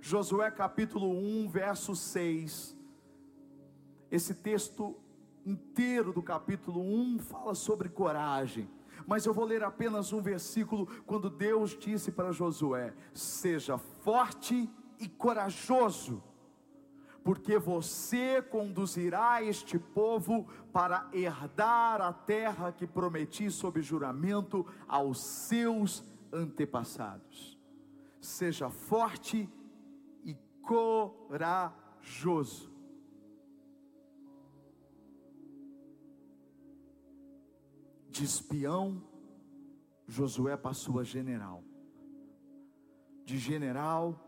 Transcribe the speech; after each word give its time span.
Josué 0.00 0.50
capítulo 0.50 1.10
1, 1.10 1.48
verso 1.48 1.94
6. 1.94 2.76
Esse 4.10 4.34
texto 4.34 4.96
inteiro 5.44 6.12
do 6.12 6.22
capítulo 6.22 6.80
1 6.80 7.18
fala 7.20 7.54
sobre 7.54 7.88
coragem. 7.88 8.68
Mas 9.06 9.24
eu 9.24 9.32
vou 9.32 9.44
ler 9.44 9.62
apenas 9.62 10.12
um 10.12 10.20
versículo 10.20 10.86
quando 11.06 11.30
Deus 11.30 11.76
disse 11.78 12.10
para 12.10 12.32
Josué: 12.32 12.94
Seja 13.14 13.78
forte 13.78 14.68
e 14.98 15.08
corajoso, 15.08 16.22
porque 17.22 17.58
você 17.58 18.42
conduzirá 18.42 19.42
este 19.42 19.78
povo 19.78 20.46
para 20.72 21.08
herdar 21.12 22.00
a 22.00 22.12
terra 22.12 22.72
que 22.72 22.86
prometi 22.86 23.50
sob 23.50 23.80
juramento 23.82 24.66
aos 24.88 25.18
seus 25.20 26.04
antepassados. 26.32 27.56
Seja 28.20 28.70
forte 28.70 29.48
corajoso. 30.66 32.70
De 38.10 38.24
espião, 38.24 39.02
Josué 40.06 40.56
passou 40.56 40.98
a 40.98 41.04
general. 41.04 41.62
De 43.24 43.38
general, 43.38 44.20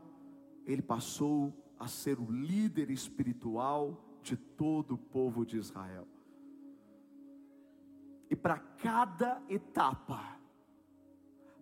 ele 0.66 0.82
passou 0.82 1.54
a 1.78 1.88
ser 1.88 2.18
o 2.18 2.30
líder 2.30 2.90
espiritual 2.90 4.04
de 4.22 4.36
todo 4.36 4.94
o 4.94 4.98
povo 4.98 5.46
de 5.46 5.56
Israel. 5.56 6.06
E 8.28 8.36
para 8.36 8.58
cada 8.58 9.40
etapa, 9.48 10.38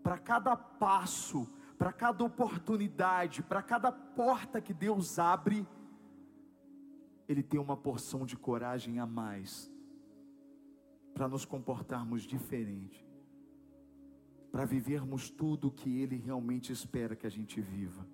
para 0.03 0.19
cada 0.19 0.57
passo, 0.57 1.49
para 1.79 1.93
cada 1.93 2.25
oportunidade, 2.25 3.43
para 3.43 3.63
cada 3.63 3.93
porta 3.93 4.61
que 4.61 4.73
Deus 4.73 5.19
abre, 5.19 5.67
Ele 7.29 7.43
tem 7.43 7.61
uma 7.61 7.77
porção 7.77 8.25
de 8.25 8.37
coragem 8.37 8.99
a 8.99 9.07
mais, 9.07 9.71
para 11.13 11.29
nos 11.29 11.45
comportarmos 11.45 12.23
diferente, 12.23 13.07
para 14.51 14.65
vivermos 14.65 15.29
tudo 15.29 15.69
o 15.69 15.73
que 15.73 16.01
Ele 16.01 16.17
realmente 16.17 16.73
espera 16.73 17.17
que 17.17 17.27
a 17.27 17.31
gente 17.31 17.61
viva. 17.61 18.07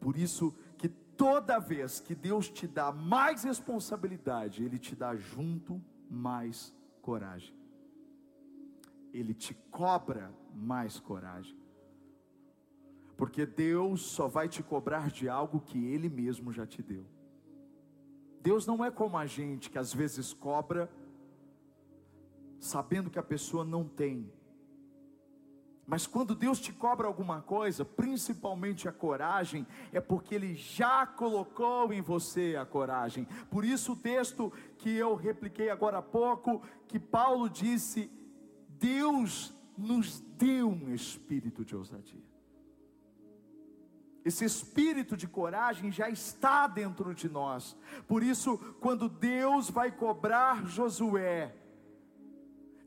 Por 0.00 0.16
isso 0.16 0.54
que 0.78 0.88
toda 0.88 1.58
vez 1.58 2.00
que 2.00 2.14
Deus 2.14 2.48
te 2.48 2.66
dá 2.66 2.92
mais 2.92 3.44
responsabilidade, 3.44 4.64
Ele 4.64 4.78
te 4.78 4.94
dá 4.94 5.16
junto 5.16 5.82
mais 6.08 6.74
coragem. 7.00 7.56
Ele 9.12 9.34
te 9.34 9.54
cobra 9.70 10.32
mais 10.54 10.98
coragem. 10.98 11.61
Porque 13.22 13.46
Deus 13.46 14.02
só 14.02 14.26
vai 14.26 14.48
te 14.48 14.64
cobrar 14.64 15.08
de 15.08 15.28
algo 15.28 15.60
que 15.60 15.78
Ele 15.86 16.08
mesmo 16.08 16.52
já 16.52 16.66
te 16.66 16.82
deu. 16.82 17.06
Deus 18.40 18.66
não 18.66 18.84
é 18.84 18.90
como 18.90 19.16
a 19.16 19.26
gente 19.26 19.70
que 19.70 19.78
às 19.78 19.94
vezes 19.94 20.32
cobra, 20.32 20.90
sabendo 22.58 23.08
que 23.08 23.20
a 23.20 23.22
pessoa 23.22 23.64
não 23.64 23.84
tem, 23.84 24.28
mas 25.86 26.04
quando 26.04 26.34
Deus 26.34 26.58
te 26.58 26.72
cobra 26.72 27.06
alguma 27.06 27.40
coisa, 27.40 27.84
principalmente 27.84 28.88
a 28.88 28.92
coragem, 28.92 29.68
é 29.92 30.00
porque 30.00 30.34
Ele 30.34 30.56
já 30.56 31.06
colocou 31.06 31.92
em 31.92 32.02
você 32.02 32.56
a 32.56 32.66
coragem. 32.66 33.28
Por 33.48 33.64
isso 33.64 33.92
o 33.92 33.96
texto 33.96 34.52
que 34.78 34.90
eu 34.90 35.14
repliquei 35.14 35.70
agora 35.70 35.98
há 35.98 36.02
pouco, 36.02 36.60
que 36.88 36.98
Paulo 36.98 37.48
disse: 37.48 38.10
Deus 38.80 39.54
nos 39.78 40.18
deu 40.36 40.70
um 40.70 40.92
espírito 40.92 41.64
de 41.64 41.76
ousadia. 41.76 42.31
Esse 44.24 44.44
espírito 44.44 45.16
de 45.16 45.26
coragem 45.26 45.90
já 45.90 46.08
está 46.08 46.66
dentro 46.66 47.12
de 47.14 47.28
nós. 47.28 47.76
Por 48.06 48.22
isso, 48.22 48.56
quando 48.80 49.08
Deus 49.08 49.68
vai 49.68 49.90
cobrar 49.90 50.64
Josué, 50.64 51.54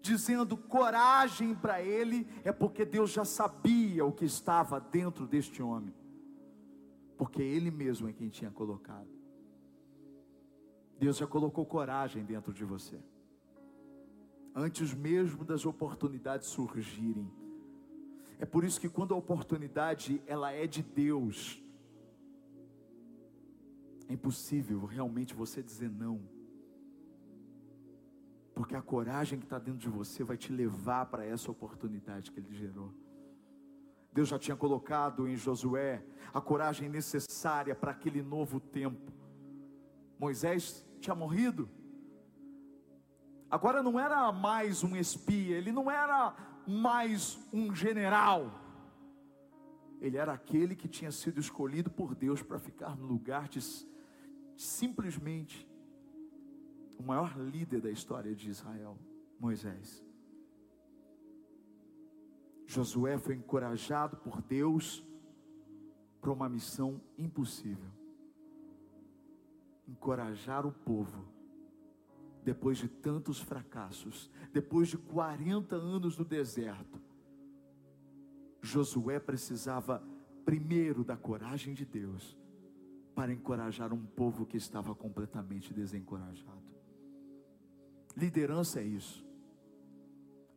dizendo 0.01 0.55
coragem 0.55 1.53
para 1.53 1.81
ele, 1.81 2.27
é 2.43 2.51
porque 2.51 2.85
Deus 2.85 3.11
já 3.11 3.25
sabia 3.25 4.05
o 4.05 4.13
que 4.13 4.23
estava 4.23 4.79
dentro 4.79 5.25
deste 5.27 5.61
homem, 5.61 5.93
porque 7.17 7.41
ele 7.41 7.71
mesmo 7.71 8.07
é 8.07 8.13
quem 8.13 8.29
tinha 8.29 8.51
colocado. 8.51 9.09
Deus 10.97 11.17
já 11.17 11.27
colocou 11.27 11.65
coragem 11.65 12.23
dentro 12.23 12.53
de 12.53 12.63
você, 12.63 12.97
antes 14.53 14.93
mesmo 14.93 15.43
das 15.43 15.65
oportunidades 15.65 16.47
surgirem. 16.47 17.29
É 18.39 18.45
por 18.45 18.63
isso 18.63 18.79
que 18.79 18.89
quando 18.89 19.13
a 19.13 19.17
oportunidade 19.17 20.21
ela 20.27 20.51
é 20.51 20.67
de 20.67 20.83
Deus, 20.83 21.61
é 24.07 24.13
impossível 24.13 24.85
realmente 24.85 25.33
você 25.33 25.63
dizer 25.63 25.89
não 25.89 26.35
porque 28.55 28.73
a 28.73 28.81
coragem 28.81 29.37
que 29.37 29.45
está 29.45 29.59
dentro 29.59 29.81
de 29.81 29.89
você 29.89 30.23
vai 30.23 30.37
te 30.37 30.51
levar 30.51 31.07
para 31.07 31.25
essa 31.25 31.51
oportunidade 31.51 32.31
que 32.31 32.39
Ele 32.39 32.53
gerou. 32.53 32.93
Deus 34.13 34.29
já 34.29 34.39
tinha 34.39 34.55
colocado 34.55 35.27
em 35.27 35.35
Josué 35.35 36.01
a 36.33 36.39
coragem 36.39 36.87
necessária 36.87 37.75
para 37.75 37.91
aquele 37.91 38.23
novo 38.23 38.61
tempo. 38.61 39.11
Moisés 40.17 40.87
tinha 41.01 41.13
morrido, 41.13 41.69
agora 43.51 43.83
não 43.83 43.99
era 43.99 44.31
mais 44.31 44.85
um 44.85 44.95
espia, 44.95 45.57
ele 45.57 45.73
não 45.73 45.91
era 45.91 46.33
mais 46.67 47.39
um 47.51 47.73
general, 47.73 48.51
ele 49.99 50.17
era 50.17 50.33
aquele 50.33 50.75
que 50.75 50.87
tinha 50.87 51.11
sido 51.11 51.39
escolhido 51.39 51.89
por 51.89 52.15
Deus 52.15 52.41
para 52.41 52.59
ficar 52.59 52.95
no 52.95 53.05
lugar 53.05 53.47
de 53.47 53.59
simplesmente 54.55 55.67
o 56.97 57.03
maior 57.03 57.37
líder 57.37 57.81
da 57.81 57.91
história 57.91 58.35
de 58.35 58.49
Israel, 58.49 58.97
Moisés. 59.39 60.03
Josué 62.65 63.17
foi 63.17 63.35
encorajado 63.35 64.17
por 64.17 64.41
Deus 64.41 65.05
para 66.19 66.31
uma 66.31 66.49
missão 66.49 66.99
impossível 67.17 67.95
encorajar 69.87 70.65
o 70.65 70.71
povo, 70.71 71.25
depois 72.45 72.77
de 72.77 72.87
tantos 72.87 73.41
fracassos, 73.41 74.29
depois 74.53 74.87
de 74.87 74.97
40 74.97 75.75
anos 75.75 76.15
no 76.15 76.23
deserto. 76.23 77.01
Josué 78.61 79.19
precisava 79.19 80.03
primeiro 80.45 81.03
da 81.03 81.17
coragem 81.17 81.73
de 81.73 81.83
Deus 81.83 82.37
para 83.15 83.33
encorajar 83.33 83.91
um 83.91 84.05
povo 84.05 84.45
que 84.45 84.57
estava 84.57 84.93
completamente 84.93 85.73
desencorajado. 85.73 86.63
Liderança 88.15 88.79
é 88.79 88.83
isso. 88.83 89.25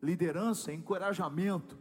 Liderança 0.02 0.70
é 0.70 0.74
encorajamento. 0.74 1.78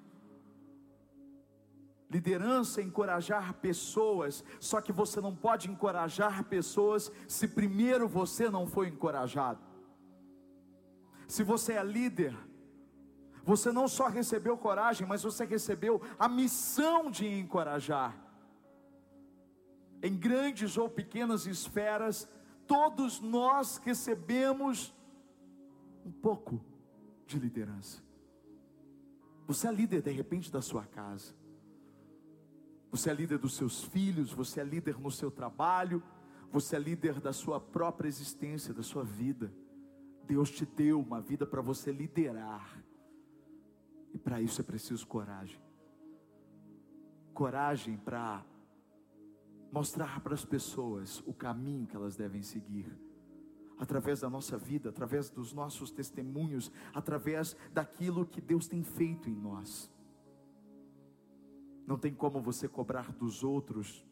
Liderança 2.09 2.79
é 2.79 2.83
encorajar 2.85 3.55
pessoas, 3.55 4.41
só 4.61 4.79
que 4.79 4.93
você 4.93 5.19
não 5.19 5.35
pode 5.35 5.69
encorajar 5.69 6.45
pessoas 6.45 7.11
se 7.27 7.49
primeiro 7.49 8.07
você 8.07 8.49
não 8.49 8.65
foi 8.65 8.87
encorajado. 8.87 9.66
Se 11.27 11.43
você 11.43 11.73
é 11.73 11.83
líder, 11.83 12.35
você 13.43 13.71
não 13.71 13.87
só 13.87 14.07
recebeu 14.07 14.57
coragem, 14.57 15.05
mas 15.05 15.23
você 15.23 15.45
recebeu 15.45 16.01
a 16.17 16.27
missão 16.27 17.11
de 17.11 17.27
encorajar. 17.27 18.17
Em 20.01 20.15
grandes 20.15 20.77
ou 20.77 20.89
pequenas 20.89 21.45
esferas, 21.45 22.29
todos 22.65 23.19
nós 23.19 23.77
recebemos 23.77 24.93
um 26.05 26.11
pouco 26.11 26.61
de 27.25 27.37
liderança. 27.37 28.01
Você 29.45 29.67
é 29.67 29.71
líder 29.71 30.01
de 30.01 30.11
repente 30.11 30.51
da 30.51 30.61
sua 30.61 30.85
casa. 30.85 31.33
Você 32.91 33.09
é 33.09 33.13
líder 33.13 33.37
dos 33.37 33.55
seus 33.55 33.83
filhos, 33.83 34.31
você 34.31 34.61
é 34.61 34.63
líder 34.63 34.99
no 34.99 35.11
seu 35.11 35.29
trabalho, 35.29 36.01
você 36.51 36.77
é 36.77 36.79
líder 36.79 37.19
da 37.19 37.33
sua 37.33 37.59
própria 37.59 38.07
existência, 38.07 38.73
da 38.73 38.83
sua 38.83 39.03
vida. 39.03 39.51
Deus 40.27 40.51
te 40.51 40.65
deu 40.65 40.99
uma 40.99 41.21
vida 41.21 41.45
para 41.45 41.61
você 41.61 41.91
liderar. 41.91 42.83
E 44.13 44.17
para 44.19 44.41
isso 44.41 44.59
é 44.59 44.63
preciso 44.63 45.07
coragem. 45.07 45.59
Coragem 47.33 47.97
para 47.97 48.45
mostrar 49.71 50.19
para 50.21 50.33
as 50.33 50.43
pessoas 50.43 51.23
o 51.25 51.33
caminho 51.33 51.87
que 51.87 51.95
elas 51.95 52.15
devem 52.15 52.41
seguir 52.41 52.91
através 53.77 54.21
da 54.21 54.29
nossa 54.29 54.57
vida, 54.57 54.89
através 54.89 55.29
dos 55.29 55.53
nossos 55.53 55.91
testemunhos, 55.91 56.71
através 56.93 57.55
daquilo 57.71 58.25
que 58.25 58.41
Deus 58.41 58.67
tem 58.67 58.83
feito 58.83 59.29
em 59.29 59.35
nós. 59.35 59.91
Não 61.85 61.97
tem 61.97 62.13
como 62.13 62.41
você 62.41 62.67
cobrar 62.67 63.13
dos 63.13 63.43
outros 63.43 64.03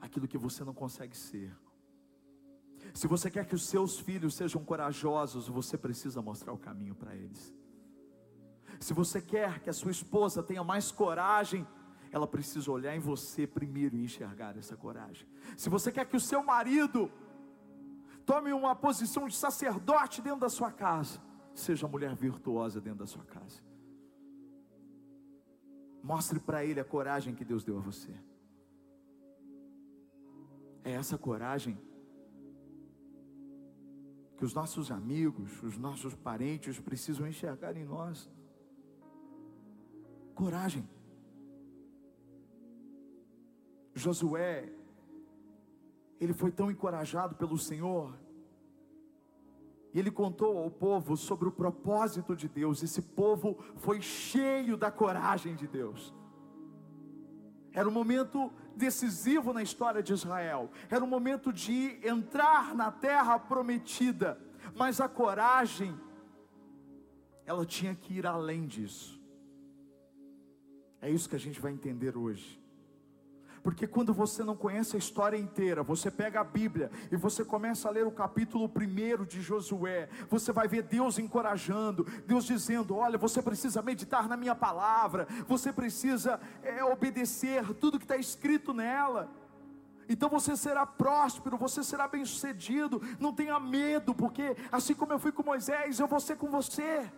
aquilo 0.00 0.28
que 0.28 0.38
você 0.38 0.64
não 0.64 0.72
consegue 0.72 1.16
ser. 1.16 1.52
Se 2.94 3.06
você 3.06 3.30
quer 3.30 3.46
que 3.46 3.54
os 3.54 3.66
seus 3.66 3.98
filhos 3.98 4.34
sejam 4.34 4.64
corajosos, 4.64 5.48
você 5.48 5.78
precisa 5.78 6.20
mostrar 6.20 6.52
o 6.52 6.58
caminho 6.58 6.94
para 6.94 7.14
eles. 7.14 7.54
Se 8.80 8.92
você 8.92 9.20
quer 9.20 9.60
que 9.60 9.70
a 9.70 9.72
sua 9.72 9.90
esposa 9.90 10.42
tenha 10.42 10.62
mais 10.62 10.90
coragem 10.90 11.66
ela 12.12 12.26
precisa 12.26 12.70
olhar 12.70 12.94
em 12.94 13.00
você 13.00 13.46
primeiro 13.46 13.96
e 13.96 14.04
enxergar 14.04 14.56
essa 14.58 14.76
coragem. 14.76 15.26
Se 15.56 15.70
você 15.70 15.90
quer 15.90 16.04
que 16.04 16.16
o 16.16 16.20
seu 16.20 16.42
marido 16.44 17.10
tome 18.26 18.52
uma 18.52 18.76
posição 18.76 19.26
de 19.26 19.34
sacerdote 19.34 20.20
dentro 20.20 20.40
da 20.40 20.50
sua 20.50 20.70
casa, 20.70 21.18
seja 21.54 21.88
mulher 21.88 22.14
virtuosa 22.14 22.82
dentro 22.82 22.98
da 23.00 23.06
sua 23.06 23.24
casa. 23.24 23.62
Mostre 26.02 26.38
para 26.38 26.62
ele 26.62 26.78
a 26.78 26.84
coragem 26.84 27.34
que 27.34 27.46
Deus 27.46 27.64
deu 27.64 27.78
a 27.78 27.80
você. 27.80 28.14
É 30.84 30.92
essa 30.92 31.16
coragem 31.16 31.78
que 34.42 34.46
os 34.46 34.54
nossos 34.54 34.90
amigos, 34.90 35.62
os 35.62 35.78
nossos 35.78 36.16
parentes 36.16 36.80
precisam 36.80 37.28
enxergar 37.28 37.76
em 37.76 37.84
nós. 37.84 38.28
Coragem. 40.34 40.84
Josué, 43.94 44.68
ele 46.18 46.32
foi 46.32 46.50
tão 46.50 46.72
encorajado 46.72 47.36
pelo 47.36 47.56
Senhor, 47.56 48.18
e 49.94 50.00
ele 50.00 50.10
contou 50.10 50.58
ao 50.58 50.72
povo 50.72 51.16
sobre 51.16 51.46
o 51.46 51.52
propósito 51.52 52.34
de 52.34 52.48
Deus. 52.48 52.82
Esse 52.82 53.00
povo 53.00 53.56
foi 53.76 54.00
cheio 54.00 54.76
da 54.76 54.90
coragem 54.90 55.54
de 55.54 55.68
Deus. 55.68 56.12
Era 57.70 57.88
um 57.88 57.92
momento 57.92 58.52
decisivo 58.76 59.52
na 59.52 59.62
história 59.62 60.02
de 60.02 60.12
Israel. 60.12 60.70
Era 60.90 61.02
um 61.02 61.08
momento 61.08 61.52
de 61.52 61.98
entrar 62.02 62.74
na 62.74 62.90
terra 62.90 63.38
prometida. 63.38 64.38
Mas 64.74 65.00
a 65.00 65.08
coragem, 65.08 65.98
ela 67.44 67.66
tinha 67.66 67.94
que 67.94 68.14
ir 68.14 68.26
além 68.26 68.66
disso. 68.66 69.20
É 71.00 71.10
isso 71.10 71.28
que 71.28 71.36
a 71.36 71.40
gente 71.40 71.60
vai 71.60 71.72
entender 71.72 72.16
hoje. 72.16 72.61
Porque 73.62 73.86
quando 73.86 74.12
você 74.12 74.42
não 74.42 74.56
conhece 74.56 74.96
a 74.96 74.98
história 74.98 75.36
inteira, 75.36 75.82
você 75.84 76.10
pega 76.10 76.40
a 76.40 76.44
Bíblia 76.44 76.90
e 77.12 77.16
você 77.16 77.44
começa 77.44 77.88
a 77.88 77.92
ler 77.92 78.04
o 78.04 78.10
capítulo 78.10 78.68
1 78.68 79.24
de 79.24 79.40
Josué, 79.40 80.08
você 80.28 80.50
vai 80.50 80.66
ver 80.66 80.82
Deus 80.82 81.18
encorajando, 81.18 82.04
Deus 82.26 82.44
dizendo: 82.44 82.96
Olha, 82.96 83.16
você 83.16 83.40
precisa 83.40 83.80
meditar 83.80 84.28
na 84.28 84.36
minha 84.36 84.54
palavra, 84.54 85.28
você 85.46 85.72
precisa 85.72 86.40
é, 86.62 86.82
obedecer 86.82 87.64
tudo 87.74 87.98
que 87.98 88.04
está 88.04 88.16
escrito 88.16 88.74
nela. 88.74 89.30
Então 90.08 90.28
você 90.28 90.56
será 90.56 90.84
próspero, 90.84 91.56
você 91.56 91.84
será 91.84 92.08
bem-sucedido. 92.08 93.00
Não 93.20 93.32
tenha 93.32 93.60
medo, 93.60 94.12
porque 94.12 94.56
assim 94.72 94.94
como 94.94 95.12
eu 95.12 95.20
fui 95.20 95.30
com 95.30 95.44
Moisés, 95.44 96.00
eu 96.00 96.08
vou 96.08 96.18
ser 96.18 96.36
com 96.36 96.50
você. 96.50 97.10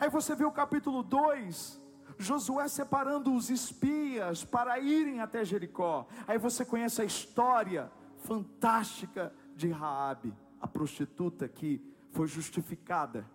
Aí 0.00 0.08
você 0.08 0.34
vê 0.34 0.44
o 0.44 0.50
capítulo 0.50 1.02
2, 1.02 1.80
Josué 2.18 2.68
separando 2.68 3.34
os 3.34 3.50
espias 3.50 4.44
para 4.44 4.78
irem 4.78 5.20
até 5.20 5.44
Jericó. 5.44 6.06
Aí 6.26 6.38
você 6.38 6.64
conhece 6.64 7.02
a 7.02 7.04
história 7.04 7.90
fantástica 8.18 9.32
de 9.54 9.70
Raabe, 9.70 10.34
a 10.60 10.66
prostituta 10.66 11.48
que 11.48 11.80
foi 12.10 12.26
justificada 12.26 13.26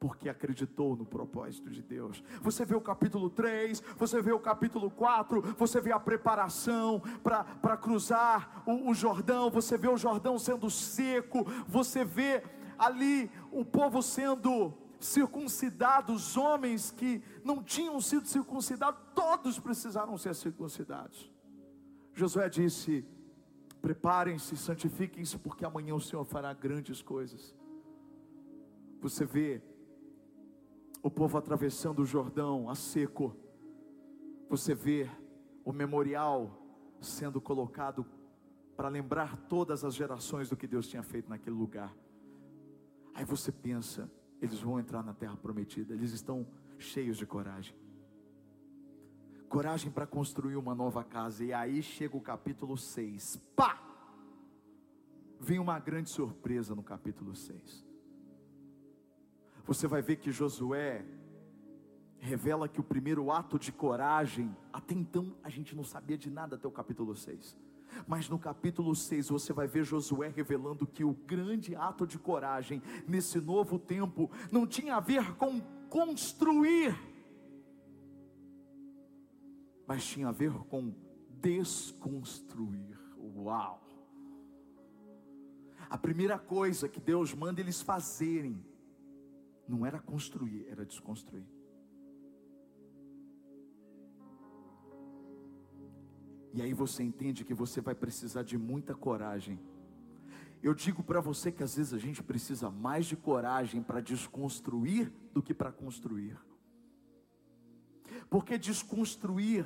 porque 0.00 0.30
acreditou 0.30 0.96
no 0.96 1.04
propósito 1.04 1.68
de 1.70 1.82
Deus. 1.82 2.24
Você 2.40 2.64
vê 2.64 2.74
o 2.74 2.80
capítulo 2.80 3.28
3, 3.28 3.82
você 3.98 4.22
vê 4.22 4.32
o 4.32 4.40
capítulo 4.40 4.90
4, 4.90 5.42
você 5.58 5.78
vê 5.78 5.92
a 5.92 6.00
preparação 6.00 7.02
para 7.22 7.76
cruzar 7.76 8.62
o, 8.64 8.90
o 8.90 8.94
Jordão, 8.94 9.50
você 9.50 9.76
vê 9.76 9.88
o 9.88 9.98
Jordão 9.98 10.38
sendo 10.38 10.70
seco, 10.70 11.44
você 11.68 12.02
vê 12.02 12.42
ali 12.78 13.30
o 13.52 13.62
povo 13.62 14.02
sendo 14.02 14.72
circuncidados, 15.00 16.36
homens 16.36 16.90
que 16.90 17.22
não 17.42 17.62
tinham 17.62 18.00
sido 18.00 18.26
circuncidados, 18.26 19.00
todos 19.14 19.58
precisaram 19.58 20.16
ser 20.18 20.34
circuncidados. 20.34 21.32
Josué 22.12 22.48
disse: 22.48 23.04
Preparem-se, 23.80 24.56
santifiquem-se, 24.56 25.38
porque 25.38 25.64
amanhã 25.64 25.94
o 25.94 26.00
Senhor 26.00 26.24
fará 26.24 26.52
grandes 26.52 27.00
coisas. 27.00 27.56
Você 29.00 29.24
vê 29.24 29.62
o 31.02 31.10
povo 31.10 31.38
atravessando 31.38 32.02
o 32.02 32.04
Jordão 32.04 32.68
a 32.68 32.74
seco, 32.74 33.34
você 34.50 34.74
vê 34.74 35.10
o 35.64 35.72
memorial 35.72 36.58
sendo 37.00 37.40
colocado 37.40 38.04
para 38.76 38.88
lembrar 38.88 39.36
todas 39.48 39.84
as 39.84 39.94
gerações 39.94 40.50
do 40.50 40.56
que 40.56 40.66
Deus 40.66 40.86
tinha 40.86 41.02
feito 41.02 41.30
naquele 41.30 41.56
lugar. 41.56 41.94
Aí 43.14 43.24
você 43.24 43.50
pensa, 43.50 44.10
eles 44.40 44.60
vão 44.60 44.78
entrar 44.78 45.02
na 45.02 45.12
terra 45.12 45.36
prometida, 45.36 45.94
eles 45.94 46.12
estão 46.12 46.46
cheios 46.78 47.16
de 47.16 47.26
coragem. 47.26 47.74
Coragem 49.48 49.90
para 49.90 50.06
construir 50.06 50.56
uma 50.56 50.74
nova 50.74 51.02
casa, 51.02 51.44
e 51.44 51.52
aí 51.52 51.82
chega 51.82 52.16
o 52.16 52.20
capítulo 52.20 52.76
6. 52.76 53.36
Pá! 53.56 53.82
Vem 55.38 55.58
uma 55.58 55.78
grande 55.78 56.10
surpresa 56.10 56.74
no 56.74 56.82
capítulo 56.82 57.34
6. 57.34 57.84
Você 59.66 59.86
vai 59.86 60.02
ver 60.02 60.16
que 60.16 60.30
Josué 60.30 61.04
revela 62.18 62.68
que 62.68 62.80
o 62.80 62.84
primeiro 62.84 63.30
ato 63.30 63.58
de 63.58 63.72
coragem, 63.72 64.54
até 64.72 64.94
então 64.94 65.34
a 65.42 65.48
gente 65.48 65.74
não 65.74 65.84
sabia 65.84 66.18
de 66.18 66.30
nada 66.30 66.56
até 66.56 66.68
o 66.68 66.70
capítulo 66.70 67.16
6 67.16 67.56
mas 68.06 68.28
no 68.28 68.38
capítulo 68.38 68.94
6 68.94 69.28
você 69.28 69.52
vai 69.52 69.66
ver 69.66 69.84
Josué 69.84 70.28
revelando 70.28 70.86
que 70.86 71.04
o 71.04 71.12
grande 71.12 71.74
ato 71.74 72.06
de 72.06 72.18
coragem 72.18 72.82
nesse 73.06 73.40
novo 73.40 73.78
tempo 73.78 74.30
não 74.50 74.66
tinha 74.66 74.96
a 74.96 75.00
ver 75.00 75.34
com 75.36 75.60
construir, 75.88 76.96
mas 79.86 80.04
tinha 80.06 80.28
a 80.28 80.32
ver 80.32 80.52
com 80.68 80.94
desconstruir. 81.40 82.98
Uau! 83.16 83.82
A 85.88 85.98
primeira 85.98 86.38
coisa 86.38 86.88
que 86.88 87.00
Deus 87.00 87.34
manda 87.34 87.60
eles 87.60 87.82
fazerem 87.82 88.64
não 89.66 89.84
era 89.84 89.98
construir, 89.98 90.66
era 90.68 90.86
desconstruir. 90.86 91.59
E 96.52 96.62
aí 96.62 96.72
você 96.72 97.02
entende 97.02 97.44
que 97.44 97.54
você 97.54 97.80
vai 97.80 97.94
precisar 97.94 98.42
de 98.42 98.58
muita 98.58 98.94
coragem. 98.94 99.58
Eu 100.62 100.74
digo 100.74 101.02
para 101.02 101.20
você 101.20 101.50
que 101.50 101.62
às 101.62 101.76
vezes 101.76 101.94
a 101.94 101.98
gente 101.98 102.22
precisa 102.22 102.70
mais 102.70 103.06
de 103.06 103.16
coragem 103.16 103.82
para 103.82 104.00
desconstruir 104.00 105.12
do 105.32 105.42
que 105.42 105.54
para 105.54 105.72
construir. 105.72 106.38
Porque 108.28 108.58
desconstruir 108.58 109.64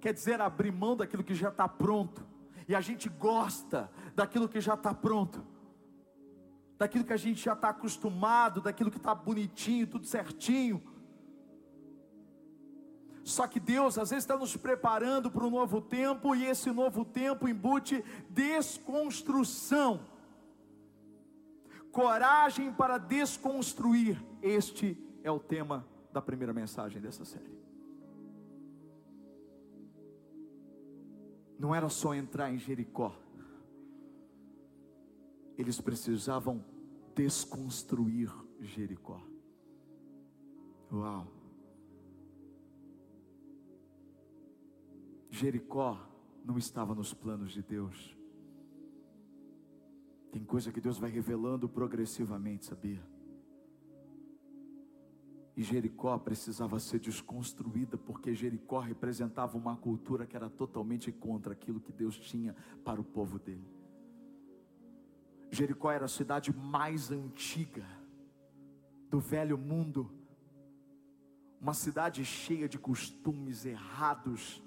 quer 0.00 0.12
dizer 0.12 0.40
abrir 0.40 0.72
mão 0.72 0.96
daquilo 0.96 1.24
que 1.24 1.34
já 1.34 1.48
está 1.48 1.68
pronto. 1.68 2.26
E 2.66 2.74
a 2.74 2.80
gente 2.80 3.08
gosta 3.08 3.90
daquilo 4.14 4.48
que 4.48 4.60
já 4.60 4.74
está 4.74 4.92
pronto, 4.92 5.42
daquilo 6.76 7.04
que 7.04 7.12
a 7.14 7.16
gente 7.16 7.42
já 7.42 7.54
está 7.54 7.70
acostumado, 7.70 8.60
daquilo 8.60 8.90
que 8.90 8.98
está 8.98 9.14
bonitinho, 9.14 9.86
tudo 9.86 10.06
certinho. 10.06 10.82
Só 13.28 13.46
que 13.46 13.60
Deus 13.60 13.98
às 13.98 14.08
vezes 14.08 14.24
está 14.24 14.38
nos 14.38 14.56
preparando 14.56 15.30
para 15.30 15.44
um 15.44 15.50
novo 15.50 15.82
tempo, 15.82 16.34
e 16.34 16.46
esse 16.46 16.70
novo 16.70 17.04
tempo 17.04 17.46
embute 17.46 18.02
desconstrução, 18.30 20.00
coragem 21.92 22.72
para 22.72 22.96
desconstruir. 22.96 24.18
Este 24.40 24.96
é 25.22 25.30
o 25.30 25.38
tema 25.38 25.86
da 26.10 26.22
primeira 26.22 26.54
mensagem 26.54 27.02
dessa 27.02 27.26
série. 27.26 27.52
Não 31.58 31.74
era 31.74 31.90
só 31.90 32.14
entrar 32.14 32.50
em 32.50 32.58
Jericó, 32.58 33.14
eles 35.58 35.82
precisavam 35.82 36.64
desconstruir 37.14 38.32
Jericó. 38.58 39.20
Uau! 40.90 41.37
Jericó 45.30 45.98
não 46.44 46.56
estava 46.56 46.94
nos 46.94 47.12
planos 47.12 47.52
de 47.52 47.62
Deus. 47.62 48.16
Tem 50.30 50.44
coisa 50.44 50.72
que 50.72 50.80
Deus 50.80 50.98
vai 50.98 51.10
revelando 51.10 51.68
progressivamente, 51.68 52.66
sabia? 52.66 53.02
E 55.56 55.62
Jericó 55.62 56.16
precisava 56.18 56.78
ser 56.78 57.00
desconstruída, 57.00 57.98
porque 57.98 58.34
Jericó 58.34 58.78
representava 58.78 59.58
uma 59.58 59.76
cultura 59.76 60.24
que 60.24 60.36
era 60.36 60.48
totalmente 60.48 61.10
contra 61.10 61.52
aquilo 61.52 61.80
que 61.80 61.90
Deus 61.90 62.16
tinha 62.16 62.54
para 62.84 63.00
o 63.00 63.04
povo 63.04 63.38
dele. 63.38 63.66
Jericó 65.50 65.90
era 65.90 66.04
a 66.04 66.08
cidade 66.08 66.54
mais 66.54 67.10
antiga 67.10 67.84
do 69.10 69.18
velho 69.18 69.58
mundo, 69.58 70.10
uma 71.60 71.74
cidade 71.74 72.24
cheia 72.24 72.68
de 72.68 72.78
costumes 72.78 73.64
errados, 73.64 74.62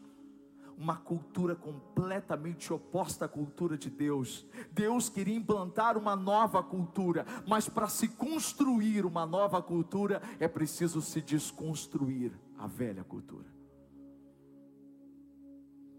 uma 0.82 0.98
cultura 0.98 1.56
completamente 1.56 2.74
oposta 2.74 3.26
à 3.26 3.28
cultura 3.28 3.78
de 3.78 3.88
Deus. 3.88 4.48
Deus 4.72 5.10
queria 5.10 5.36
implantar 5.36 5.96
uma 5.96 6.16
nova 6.16 6.64
cultura, 6.64 7.24
mas 7.48 7.70
para 7.70 7.88
se 7.88 8.08
construir 8.08 9.06
uma 9.06 9.24
nova 9.24 9.62
cultura 9.62 10.24
é 10.40 10.48
preciso 10.48 11.00
se 11.00 11.22
desconstruir 11.22 12.32
a 12.58 12.66
velha 12.66 13.04
cultura. 13.04 13.46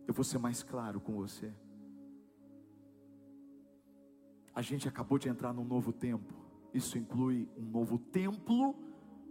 Eu 0.05 0.13
vou 0.13 0.25
ser 0.25 0.39
mais 0.39 0.65
claro 0.65 1.01
com 1.01 1.13
você. 1.13 1.55
A 4.53 4.61
gente 4.63 4.89
acabou 4.89 5.17
de 5.17 5.29
entrar 5.29 5.53
num 5.53 5.65
novo 5.65 5.93
tempo. 5.93 6.35
Isso 6.75 6.99
inclui 6.99 7.49
um 7.57 7.63
novo 7.63 7.99
templo, 8.01 8.75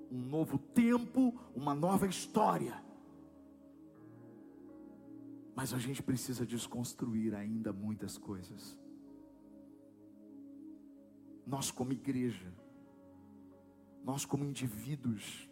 um 0.09 0.17
novo 0.17 0.57
tempo, 0.57 1.37
uma 1.53 1.75
nova 1.75 2.07
história. 2.07 2.81
Mas 5.55 5.73
a 5.73 5.77
gente 5.77 6.01
precisa 6.01 6.45
desconstruir 6.45 7.35
ainda 7.35 7.73
muitas 7.73 8.17
coisas. 8.17 8.77
Nós, 11.45 11.71
como 11.71 11.91
igreja, 11.91 12.53
nós, 14.03 14.25
como 14.25 14.45
indivíduos, 14.45 15.49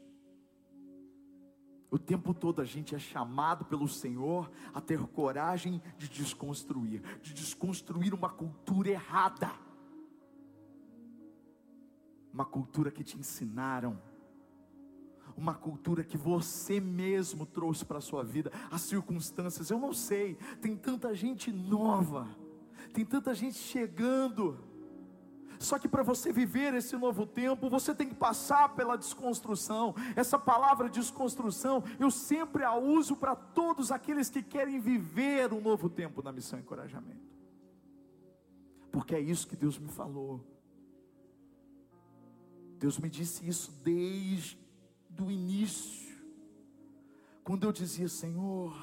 o 1.91 1.97
tempo 1.97 2.33
todo 2.33 2.61
a 2.61 2.65
gente 2.65 2.93
é 2.93 2.99
chamado 2.99 3.65
pelo 3.65 3.87
Senhor 3.87 4.51
a 4.73 4.79
ter 4.79 4.99
coragem 5.07 5.81
de 5.97 6.07
desconstruir, 6.07 7.01
de 7.21 7.33
desconstruir 7.33 8.13
uma 8.13 8.29
cultura 8.29 8.89
errada, 8.89 9.51
uma 12.31 12.45
cultura 12.45 12.91
que 12.91 13.03
te 13.03 13.17
ensinaram, 13.17 13.99
uma 15.39 15.53
cultura 15.53 16.03
que 16.03 16.17
você 16.17 16.79
mesmo 16.81 17.45
trouxe 17.45 17.85
para 17.85 17.99
a 17.99 18.01
sua 18.01 18.23
vida, 18.23 18.51
as 18.69 18.81
circunstâncias, 18.81 19.69
eu 19.69 19.79
não 19.79 19.93
sei, 19.93 20.35
tem 20.61 20.75
tanta 20.75 21.15
gente 21.15 21.51
nova, 21.51 22.27
tem 22.93 23.05
tanta 23.05 23.33
gente 23.33 23.57
chegando, 23.57 24.59
só 25.57 25.79
que 25.79 25.87
para 25.87 26.03
você 26.03 26.31
viver 26.31 26.73
esse 26.73 26.95
novo 26.97 27.25
tempo, 27.25 27.69
você 27.69 27.93
tem 27.93 28.07
que 28.07 28.15
passar 28.15 28.75
pela 28.75 28.97
desconstrução. 28.97 29.93
Essa 30.15 30.39
palavra 30.39 30.89
desconstrução, 30.89 31.83
eu 31.99 32.09
sempre 32.09 32.63
a 32.63 32.75
uso 32.75 33.13
para 33.17 33.35
todos 33.35 33.91
aqueles 33.91 34.29
que 34.29 34.41
querem 34.41 34.79
viver 34.79 35.51
um 35.51 35.59
novo 35.59 35.89
tempo 35.89 36.23
na 36.23 36.31
missão 36.31 36.57
encorajamento. 36.57 37.27
Porque 38.89 39.13
é 39.13 39.19
isso 39.19 39.47
que 39.47 39.55
Deus 39.57 39.77
me 39.77 39.89
falou. 39.89 40.41
Deus 42.77 42.97
me 42.97 43.09
disse 43.09 43.45
isso 43.45 43.69
desde 43.83 44.57
o 45.25 45.31
início. 45.31 46.17
Quando 47.43 47.63
eu 47.65 47.71
dizia, 47.71 48.07
Senhor, 48.07 48.73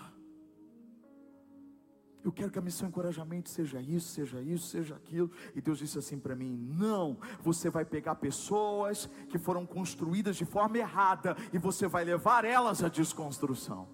eu 2.26 2.32
quero 2.32 2.50
que 2.50 2.58
a 2.58 2.62
missão 2.62 2.88
encorajamento 2.88 3.48
seja 3.48 3.80
isso, 3.80 4.08
seja 4.08 4.42
isso, 4.42 4.66
seja 4.66 4.96
aquilo. 4.96 5.30
E 5.54 5.60
Deus 5.60 5.78
disse 5.78 5.96
assim 5.96 6.18
para 6.18 6.34
mim: 6.34 6.56
Não, 6.56 7.16
você 7.40 7.70
vai 7.70 7.84
pegar 7.84 8.16
pessoas 8.16 9.06
que 9.28 9.38
foram 9.38 9.64
construídas 9.64 10.34
de 10.34 10.44
forma 10.44 10.76
errada 10.76 11.36
e 11.52 11.58
você 11.58 11.86
vai 11.86 12.04
levar 12.04 12.44
elas 12.44 12.82
à 12.82 12.88
desconstrução. 12.88 13.88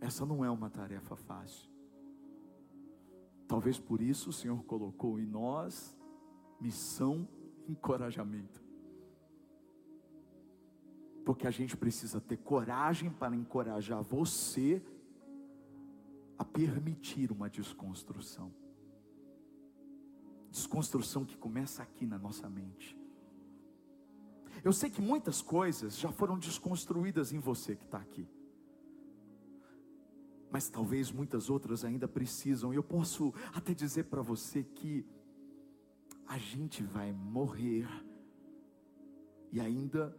Essa 0.00 0.26
não 0.26 0.44
é 0.44 0.50
uma 0.50 0.68
tarefa 0.68 1.14
fácil. 1.14 1.70
Talvez 3.46 3.78
por 3.78 4.00
isso 4.00 4.30
o 4.30 4.32
Senhor 4.32 4.64
colocou 4.64 5.20
em 5.20 5.26
nós 5.26 5.96
missão 6.60 7.28
encorajamento. 7.68 8.65
Porque 11.26 11.44
a 11.44 11.50
gente 11.50 11.76
precisa 11.76 12.20
ter 12.20 12.36
coragem 12.36 13.10
para 13.10 13.34
encorajar 13.34 14.00
você 14.00 14.80
a 16.38 16.44
permitir 16.44 17.32
uma 17.32 17.50
desconstrução. 17.50 18.54
Desconstrução 20.52 21.24
que 21.24 21.36
começa 21.36 21.82
aqui 21.82 22.06
na 22.06 22.16
nossa 22.16 22.48
mente. 22.48 22.96
Eu 24.62 24.72
sei 24.72 24.88
que 24.88 25.02
muitas 25.02 25.42
coisas 25.42 25.98
já 25.98 26.12
foram 26.12 26.38
desconstruídas 26.38 27.32
em 27.32 27.40
você 27.40 27.74
que 27.74 27.84
está 27.84 27.98
aqui. 27.98 28.28
Mas 30.48 30.68
talvez 30.68 31.10
muitas 31.10 31.50
outras 31.50 31.84
ainda 31.84 32.06
precisam. 32.06 32.72
E 32.72 32.76
eu 32.76 32.84
posso 32.84 33.34
até 33.52 33.74
dizer 33.74 34.04
para 34.04 34.22
você 34.22 34.62
que 34.62 35.04
a 36.24 36.38
gente 36.38 36.84
vai 36.84 37.12
morrer 37.12 37.88
e 39.50 39.58
ainda 39.58 40.16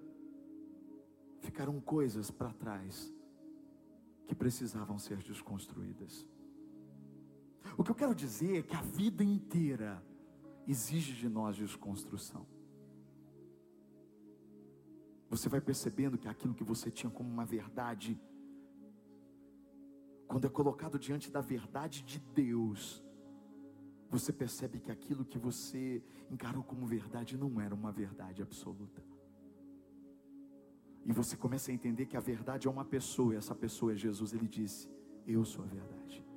ficaram 1.48 1.80
coisas 1.80 2.30
para 2.30 2.52
trás 2.52 3.14
que 4.28 4.36
precisavam 4.36 5.00
ser 5.00 5.20
desconstruídas. 5.24 6.28
O 7.78 7.84
que 7.86 7.92
eu 7.92 7.96
quero 7.96 8.14
dizer 8.14 8.58
é 8.58 8.62
que 8.62 8.76
a 8.76 8.82
vida 8.82 9.24
inteira 9.24 10.04
exige 10.68 11.14
de 11.14 11.30
nós 11.30 11.56
desconstrução. 11.56 12.46
Você 15.30 15.48
vai 15.48 15.62
percebendo 15.62 16.18
que 16.18 16.28
aquilo 16.28 16.54
que 16.54 16.66
você 16.66 16.92
tinha 16.92 17.10
como 17.10 17.30
uma 17.30 17.46
verdade, 17.46 18.20
quando 20.28 20.46
é 20.48 20.50
colocado 20.50 21.00
diante 21.00 21.32
da 21.32 21.40
verdade 21.40 22.04
de 22.04 22.20
Deus, 22.20 23.02
você 24.10 24.34
percebe 24.34 24.82
que 24.82 24.92
aquilo 24.92 25.24
que 25.24 25.38
você 25.38 26.04
encarou 26.30 26.64
como 26.64 26.86
verdade 26.86 27.38
não 27.38 27.62
era 27.62 27.74
uma 27.74 27.92
verdade 27.92 28.42
absoluta. 28.42 29.02
E 31.08 31.14
você 31.14 31.38
começa 31.38 31.72
a 31.72 31.74
entender 31.74 32.06
que 32.06 32.18
a 32.18 32.20
verdade 32.20 32.68
é 32.68 32.70
uma 32.70 32.84
pessoa, 32.84 33.34
e 33.34 33.38
essa 33.38 33.56
pessoa 33.56 33.94
é 33.94 33.96
Jesus. 33.96 34.34
Ele 34.34 34.46
disse: 34.46 34.90
Eu 35.26 35.46
sou 35.46 35.64
a 35.64 35.68
verdade, 35.68 36.28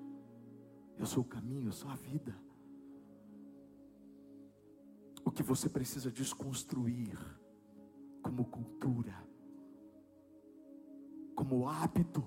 eu 0.97 1.05
sou 1.05 1.25
o 1.25 1.27
caminho, 1.27 1.69
eu 1.69 1.73
sou 1.73 1.91
a 1.91 1.97
vida. 1.97 2.33
O 5.25 5.31
que 5.31 5.43
você 5.43 5.69
precisa 5.69 6.09
desconstruir 6.09 7.19
como 8.23 8.45
cultura, 8.45 9.27
como 11.35 11.69
hábito, 11.69 12.25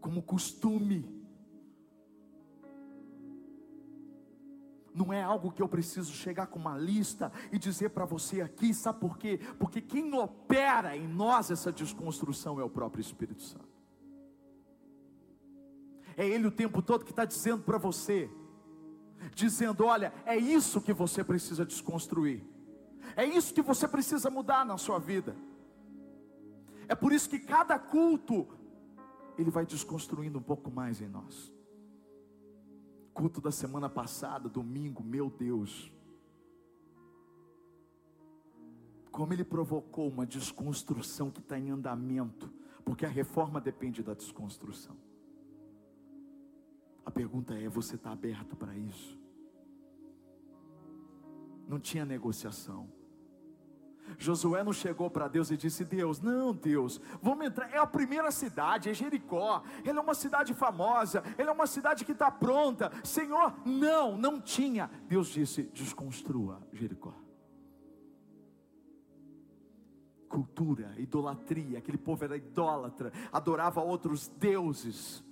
como 0.00 0.22
costume, 0.22 1.25
não 4.96 5.12
é 5.12 5.22
algo 5.22 5.52
que 5.52 5.60
eu 5.60 5.68
preciso 5.68 6.12
chegar 6.12 6.46
com 6.46 6.58
uma 6.58 6.76
lista 6.76 7.30
e 7.52 7.58
dizer 7.58 7.90
para 7.90 8.06
você 8.06 8.40
aqui, 8.40 8.72
sabe 8.72 8.98
por 8.98 9.18
quê? 9.18 9.38
Porque 9.58 9.82
quem 9.82 10.14
opera 10.14 10.96
em 10.96 11.06
nós 11.06 11.50
essa 11.50 11.70
desconstrução 11.70 12.58
é 12.58 12.64
o 12.64 12.70
próprio 12.70 13.02
Espírito 13.02 13.42
Santo. 13.42 13.68
É 16.16 16.26
Ele 16.26 16.46
o 16.46 16.50
tempo 16.50 16.80
todo 16.80 17.04
que 17.04 17.10
está 17.10 17.26
dizendo 17.26 17.62
para 17.62 17.76
você, 17.76 18.30
dizendo: 19.34 19.84
olha, 19.84 20.14
é 20.24 20.34
isso 20.34 20.80
que 20.80 20.94
você 20.94 21.22
precisa 21.22 21.66
desconstruir, 21.66 22.42
é 23.14 23.24
isso 23.26 23.52
que 23.52 23.60
você 23.60 23.86
precisa 23.86 24.30
mudar 24.30 24.64
na 24.64 24.78
sua 24.78 24.98
vida. 24.98 25.36
É 26.88 26.94
por 26.94 27.12
isso 27.12 27.28
que 27.28 27.38
cada 27.38 27.78
culto, 27.78 28.48
Ele 29.36 29.50
vai 29.50 29.66
desconstruindo 29.66 30.38
um 30.38 30.42
pouco 30.42 30.70
mais 30.70 31.02
em 31.02 31.08
nós 31.08 31.54
culto 33.16 33.40
da 33.40 33.50
semana 33.50 33.88
passada, 33.88 34.46
domingo, 34.46 35.02
meu 35.02 35.30
Deus. 35.30 35.90
Como 39.10 39.32
ele 39.32 39.42
provocou 39.42 40.06
uma 40.06 40.26
desconstrução 40.26 41.30
que 41.30 41.40
está 41.40 41.58
em 41.58 41.70
andamento, 41.70 42.52
porque 42.84 43.06
a 43.06 43.08
reforma 43.08 43.58
depende 43.58 44.02
da 44.02 44.12
desconstrução. 44.12 44.94
A 47.06 47.10
pergunta 47.10 47.54
é: 47.54 47.70
você 47.70 47.94
está 47.94 48.12
aberto 48.12 48.54
para 48.54 48.76
isso? 48.76 49.18
Não 51.66 51.80
tinha 51.80 52.04
negociação. 52.04 52.86
Josué 54.18 54.62
não 54.62 54.72
chegou 54.72 55.10
para 55.10 55.28
Deus 55.28 55.50
e 55.50 55.56
disse: 55.56 55.84
Deus, 55.84 56.20
não, 56.20 56.54
Deus, 56.54 57.00
vamos 57.22 57.46
entrar. 57.46 57.70
É 57.70 57.78
a 57.78 57.86
primeira 57.86 58.30
cidade, 58.30 58.88
é 58.88 58.94
Jericó. 58.94 59.62
Ele 59.84 59.98
é 59.98 60.00
uma 60.00 60.14
cidade 60.14 60.54
famosa, 60.54 61.22
ele 61.38 61.48
é 61.48 61.52
uma 61.52 61.66
cidade 61.66 62.04
que 62.04 62.12
está 62.12 62.30
pronta. 62.30 62.90
Senhor, 63.04 63.54
não, 63.64 64.16
não 64.16 64.40
tinha. 64.40 64.90
Deus 65.08 65.28
disse: 65.28 65.64
desconstrua 65.64 66.60
Jericó. 66.72 67.14
Cultura, 70.28 70.94
idolatria, 70.98 71.78
aquele 71.78 71.98
povo 71.98 72.24
era 72.24 72.36
idólatra, 72.36 73.12
adorava 73.32 73.80
outros 73.80 74.28
deuses. 74.28 75.24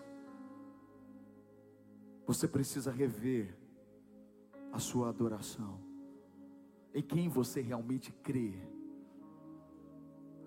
Você 2.27 2.49
precisa 2.49 2.91
rever 2.91 3.55
a 4.73 4.79
sua 4.79 5.11
adoração 5.11 5.84
em 6.95 7.03
quem 7.03 7.29
você 7.29 7.61
realmente 7.61 8.13
crê. 8.23 8.55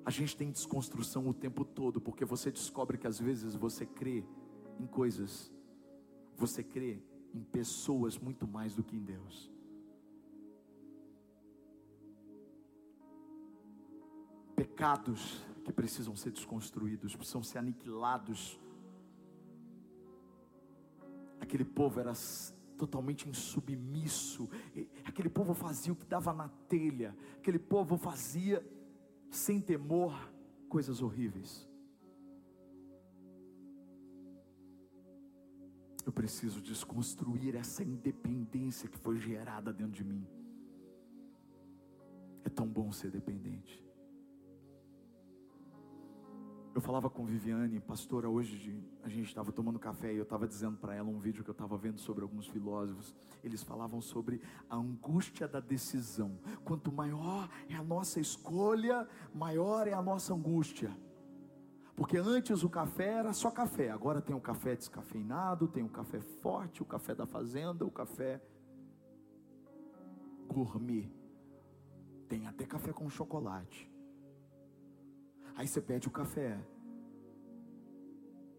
A 0.06 0.10
gente 0.10 0.38
tem 0.38 0.50
desconstrução 0.50 1.28
o 1.28 1.34
tempo 1.34 1.66
todo, 1.66 2.00
porque 2.00 2.24
você 2.24 2.50
descobre 2.50 2.98
que 2.98 3.06
às 3.06 3.20
vezes 3.20 3.54
você 3.56 3.86
crê 3.86 4.24
em 4.80 4.88
coisas, 4.88 5.52
você 6.38 6.64
crê 6.64 7.04
em 7.34 7.44
pessoas 7.44 8.18
muito 8.18 8.48
mais 8.48 8.74
do 8.74 8.84
que 8.84 8.96
em 8.96 9.04
Deus. 9.04 9.52
Pecados 14.56 15.46
que 15.66 15.74
precisam 15.74 16.16
ser 16.16 16.32
desconstruídos, 16.32 17.14
precisam 17.14 17.44
ser 17.44 17.58
aniquilados. 17.58 18.58
Aquele 21.42 21.66
povo 21.66 22.00
era 22.00 22.14
totalmente 22.78 23.28
insubmisso. 23.28 24.50
Aquele 25.04 25.30
povo 25.30 25.54
fazia 25.54 25.92
o 25.92 25.96
que 25.96 26.06
dava 26.06 26.32
na 26.34 26.48
telha. 26.70 27.16
Aquele 27.38 27.60
povo 27.60 27.98
fazia 27.98 28.64
sem 29.30 29.60
temor 29.60 30.14
coisas 30.70 31.02
horríveis. 31.02 31.68
Eu 36.06 36.12
preciso 36.12 36.62
desconstruir 36.62 37.56
essa 37.56 37.84
independência 37.84 38.88
que 38.88 38.98
foi 38.98 39.18
gerada 39.18 39.74
dentro 39.74 39.92
de 39.94 40.04
mim. 40.04 40.26
É 42.46 42.50
tão 42.50 42.66
bom 42.66 42.92
ser 42.94 43.12
dependente. 43.12 43.87
Eu 46.78 46.82
falava 46.82 47.10
com 47.10 47.26
Viviane, 47.26 47.80
pastora, 47.80 48.30
hoje 48.30 48.80
a 49.02 49.10
gente 49.10 49.26
estava 49.26 49.52
tomando 49.52 49.80
café 49.80 50.14
e 50.14 50.18
eu 50.18 50.22
estava 50.22 50.48
dizendo 50.48 50.78
para 50.78 50.94
ela 50.94 51.10
um 51.10 51.18
vídeo 51.18 51.44
que 51.44 51.50
eu 51.50 51.54
estava 51.54 51.76
vendo 51.76 51.98
sobre 51.98 52.22
alguns 52.22 52.46
filósofos. 52.46 53.16
Eles 53.44 53.64
falavam 53.64 54.00
sobre 54.00 54.40
a 54.70 54.76
angústia 54.76 55.48
da 55.48 55.60
decisão. 55.60 56.38
Quanto 56.64 56.92
maior 56.92 57.50
é 57.68 57.74
a 57.74 57.82
nossa 57.82 58.20
escolha, 58.20 59.10
maior 59.34 59.88
é 59.88 59.94
a 59.94 60.04
nossa 60.04 60.36
angústia. 60.36 60.96
Porque 61.96 62.16
antes 62.16 62.62
o 62.62 62.70
café 62.70 63.14
era 63.14 63.34
só 63.34 63.50
café, 63.50 63.90
agora 63.90 64.22
tem 64.22 64.36
o 64.36 64.40
café 64.40 64.76
descafeinado, 64.76 65.68
tem 65.68 65.84
o 65.84 65.90
café 65.90 66.22
forte, 66.22 66.84
o 66.84 66.86
café 66.86 67.16
da 67.16 67.26
fazenda, 67.26 67.84
o 67.86 67.90
café 67.90 68.40
gourmet. 70.48 71.12
Tem 72.30 72.46
até 72.46 72.68
café 72.68 72.94
com 72.94 73.10
chocolate. 73.10 73.97
Aí 75.58 75.68
você 75.68 75.82
pede 75.82 76.08
o 76.08 76.12
café. 76.12 76.64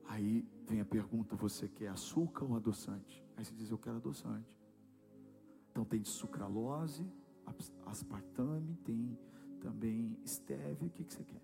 Aí 0.04 0.44
vem 0.66 0.80
a 0.80 0.84
pergunta: 0.84 1.36
você 1.36 1.68
quer 1.68 1.88
açúcar 1.88 2.44
ou 2.44 2.56
adoçante? 2.56 3.24
Aí 3.36 3.44
você 3.44 3.54
diz: 3.54 3.70
eu 3.70 3.78
quero 3.78 3.98
adoçante. 3.98 4.52
Então 5.70 5.84
tem 5.84 6.02
sucralose, 6.04 7.06
aspartame, 7.86 8.74
tem 8.84 9.16
também 9.60 10.18
stevia. 10.26 10.88
O 10.88 10.90
que, 10.90 11.04
que 11.04 11.14
você 11.14 11.22
quer? 11.22 11.42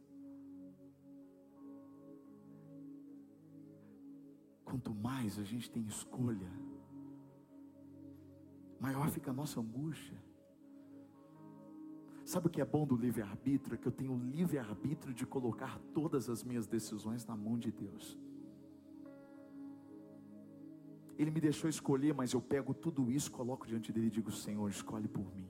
Quanto 4.65 4.93
mais 4.93 5.39
a 5.39 5.45
gente 5.45 5.71
tem 5.71 5.85
escolha, 5.87 6.51
maior 8.81 9.09
fica 9.09 9.31
a 9.31 9.35
nossa 9.35 9.61
angústia. 9.61 10.21
Sabe 12.35 12.49
o 12.49 12.51
que 12.51 12.61
é 12.61 12.65
bom 12.65 12.85
do 12.85 12.97
livre-arbítrio? 12.97 13.77
É 13.77 13.79
que 13.79 13.87
eu 13.87 13.93
tenho 13.93 14.13
o 14.13 14.19
livre-arbítrio 14.19 15.15
de 15.15 15.25
colocar 15.25 15.79
todas 15.95 16.29
as 16.29 16.43
minhas 16.43 16.67
decisões 16.67 17.25
na 17.25 17.37
mão 17.37 17.57
de 17.57 17.71
Deus. 17.71 18.19
Ele 21.17 21.31
me 21.31 21.41
deixou 21.41 21.71
escolher, 21.71 22.13
mas 22.13 22.33
eu 22.33 22.41
pego 22.41 22.75
tudo 22.75 23.09
isso, 23.09 23.31
coloco 23.31 23.69
diante 23.69 23.93
dele 23.93 24.09
e 24.09 24.11
digo: 24.11 24.33
Senhor, 24.33 24.69
escolhe 24.69 25.07
por 25.07 25.33
mim. 25.33 25.49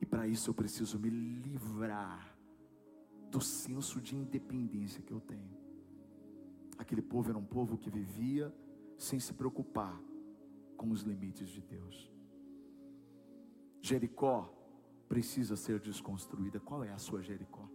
E 0.00 0.04
para 0.04 0.26
isso 0.26 0.50
eu 0.50 0.54
preciso 0.54 0.98
me 0.98 1.08
livrar 1.08 2.36
do 3.30 3.40
senso 3.40 4.00
de 4.00 4.16
independência 4.16 5.02
que 5.02 5.12
eu 5.12 5.20
tenho. 5.20 5.56
Aquele 6.76 7.00
povo 7.00 7.30
era 7.30 7.38
um 7.38 7.44
povo 7.44 7.78
que 7.78 7.90
vivia 7.90 8.52
sem 8.98 9.20
se 9.20 9.32
preocupar 9.32 9.96
com 10.76 10.90
os 10.90 11.02
limites 11.02 11.48
de 11.48 11.60
Deus. 11.60 12.19
Jericó 13.80 14.52
precisa 15.08 15.56
ser 15.56 15.80
desconstruída. 15.80 16.60
Qual 16.60 16.84
é 16.84 16.90
a 16.92 16.98
sua 16.98 17.22
Jericó? 17.22 17.68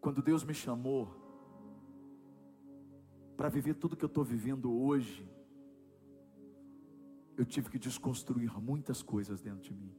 Quando 0.00 0.22
Deus 0.22 0.42
me 0.44 0.54
chamou 0.54 1.08
para 3.36 3.48
viver 3.48 3.74
tudo 3.74 3.96
que 3.96 4.04
eu 4.04 4.08
estou 4.08 4.24
vivendo 4.24 4.72
hoje, 4.72 5.30
eu 7.36 7.44
tive 7.44 7.70
que 7.70 7.78
desconstruir 7.78 8.52
muitas 8.60 9.02
coisas 9.02 9.40
dentro 9.40 9.62
de 9.62 9.74
mim. 9.74 9.94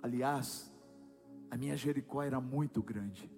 Aliás, 0.00 0.72
a 1.50 1.56
minha 1.56 1.76
Jericó 1.76 2.22
era 2.22 2.40
muito 2.40 2.82
grande. 2.82 3.30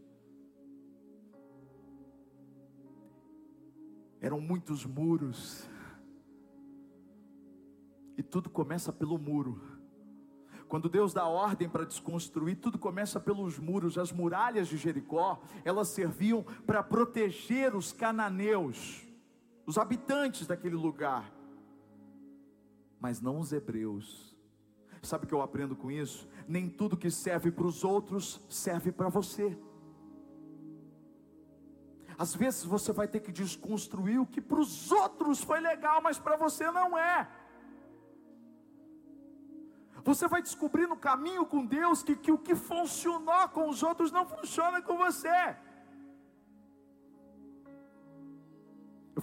Eram 4.20 4.40
muitos 4.40 4.84
muros. 4.84 5.68
E 8.16 8.22
tudo 8.22 8.48
começa 8.48 8.92
pelo 8.92 9.18
muro. 9.18 9.60
Quando 10.68 10.88
Deus 10.88 11.12
dá 11.12 11.26
ordem 11.26 11.68
para 11.68 11.84
desconstruir, 11.84 12.56
tudo 12.56 12.78
começa 12.78 13.20
pelos 13.20 13.58
muros. 13.58 13.96
As 13.96 14.10
muralhas 14.10 14.66
de 14.66 14.76
Jericó, 14.76 15.40
elas 15.64 15.88
serviam 15.88 16.42
para 16.66 16.82
proteger 16.82 17.74
os 17.76 17.92
cananeus, 17.92 19.06
os 19.64 19.78
habitantes 19.78 20.46
daquele 20.46 20.74
lugar, 20.74 21.32
mas 22.98 23.20
não 23.20 23.38
os 23.38 23.52
hebreus. 23.52 24.34
Sabe 25.02 25.24
o 25.24 25.28
que 25.28 25.34
eu 25.34 25.42
aprendo 25.42 25.76
com 25.76 25.88
isso? 25.88 26.28
Nem 26.48 26.68
tudo 26.68 26.96
que 26.96 27.10
serve 27.10 27.52
para 27.52 27.66
os 27.66 27.84
outros 27.84 28.40
serve 28.48 28.90
para 28.90 29.08
você. 29.08 29.56
Às 32.18 32.34
vezes 32.34 32.64
você 32.64 32.92
vai 32.92 33.06
ter 33.06 33.20
que 33.20 33.30
desconstruir 33.30 34.18
o 34.18 34.26
que 34.26 34.40
para 34.40 34.58
os 34.58 34.90
outros 34.90 35.42
foi 35.42 35.60
legal, 35.60 36.00
mas 36.02 36.18
para 36.18 36.36
você 36.36 36.70
não 36.72 36.98
é. 36.98 37.28
Você 40.06 40.28
vai 40.28 40.40
descobrir 40.40 40.86
no 40.86 40.96
caminho 40.96 41.44
com 41.44 41.66
Deus 41.66 42.00
que, 42.00 42.14
que 42.14 42.30
o 42.30 42.38
que 42.38 42.54
funcionou 42.54 43.48
com 43.48 43.68
os 43.68 43.82
outros 43.82 44.12
não 44.12 44.24
funciona 44.24 44.80
com 44.80 44.96
você. 44.96 45.56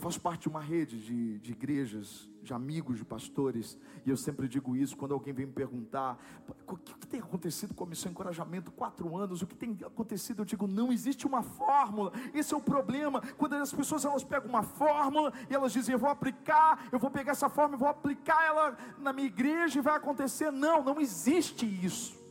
Faço 0.03 0.19
parte 0.19 0.41
de 0.41 0.49
uma 0.49 0.59
rede 0.59 0.99
de, 0.99 1.39
de 1.39 1.53
igrejas, 1.53 2.29
de 2.41 2.53
amigos 2.53 2.97
de 2.97 3.05
pastores, 3.05 3.77
e 4.05 4.09
eu 4.09 4.17
sempre 4.17 4.49
digo 4.49 4.75
isso 4.75 4.97
quando 4.97 5.13
alguém 5.13 5.33
vem 5.33 5.45
me 5.45 5.53
perguntar: 5.53 6.19
o 6.67 6.75
que, 6.75 6.93
que 6.95 7.07
tem 7.07 7.21
acontecido 7.21 7.73
com 7.73 7.85
a 7.85 7.87
missão 7.87 8.11
Encorajamento? 8.11 8.69
Quatro 8.69 9.15
anos, 9.15 9.41
o 9.41 9.47
que 9.47 9.55
tem 9.55 9.77
acontecido? 9.85 10.41
Eu 10.41 10.45
digo: 10.45 10.67
não 10.67 10.91
existe 10.91 11.25
uma 11.25 11.41
fórmula, 11.41 12.11
esse 12.33 12.53
é 12.53 12.57
o 12.57 12.61
problema. 12.61 13.21
Quando 13.37 13.53
as 13.53 13.73
pessoas 13.73 14.03
elas 14.03 14.25
pegam 14.25 14.49
uma 14.49 14.61
fórmula 14.63 15.31
e 15.49 15.55
elas 15.55 15.71
dizem: 15.71 15.93
eu 15.93 15.99
vou 15.99 16.09
aplicar, 16.09 16.85
eu 16.91 16.99
vou 16.99 17.09
pegar 17.09 17.31
essa 17.31 17.47
fórmula, 17.47 17.75
eu 17.75 17.79
vou 17.79 17.87
aplicar 17.87 18.45
ela 18.45 18.77
na 18.99 19.13
minha 19.13 19.27
igreja 19.27 19.79
e 19.79 19.81
vai 19.81 19.95
acontecer. 19.95 20.51
Não, 20.51 20.83
não 20.83 20.99
existe 20.99 21.65
isso. 21.65 22.21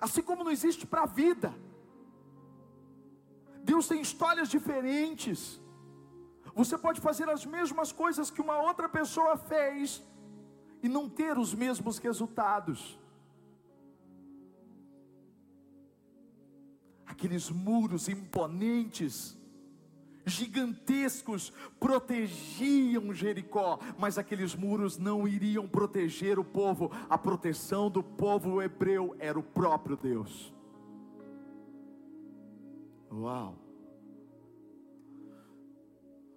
Assim 0.00 0.22
como 0.22 0.44
não 0.44 0.52
existe 0.52 0.86
para 0.86 1.02
a 1.02 1.06
vida. 1.06 1.52
Deus 3.64 3.88
tem 3.88 4.00
histórias 4.00 4.48
diferentes. 4.48 5.63
Você 6.54 6.78
pode 6.78 7.00
fazer 7.00 7.28
as 7.28 7.44
mesmas 7.44 7.90
coisas 7.90 8.30
que 8.30 8.40
uma 8.40 8.58
outra 8.58 8.88
pessoa 8.88 9.36
fez 9.36 10.02
e 10.82 10.88
não 10.88 11.08
ter 11.08 11.36
os 11.36 11.52
mesmos 11.52 11.98
resultados. 11.98 12.98
Aqueles 17.04 17.50
muros 17.50 18.08
imponentes, 18.08 19.36
gigantescos, 20.24 21.52
protegiam 21.80 23.12
Jericó, 23.12 23.78
mas 23.98 24.16
aqueles 24.16 24.54
muros 24.54 24.96
não 24.96 25.26
iriam 25.26 25.66
proteger 25.66 26.38
o 26.38 26.44
povo. 26.44 26.90
A 27.10 27.18
proteção 27.18 27.90
do 27.90 28.02
povo 28.02 28.62
hebreu 28.62 29.16
era 29.18 29.38
o 29.38 29.42
próprio 29.42 29.96
Deus. 29.96 30.52
Uau! 33.10 33.63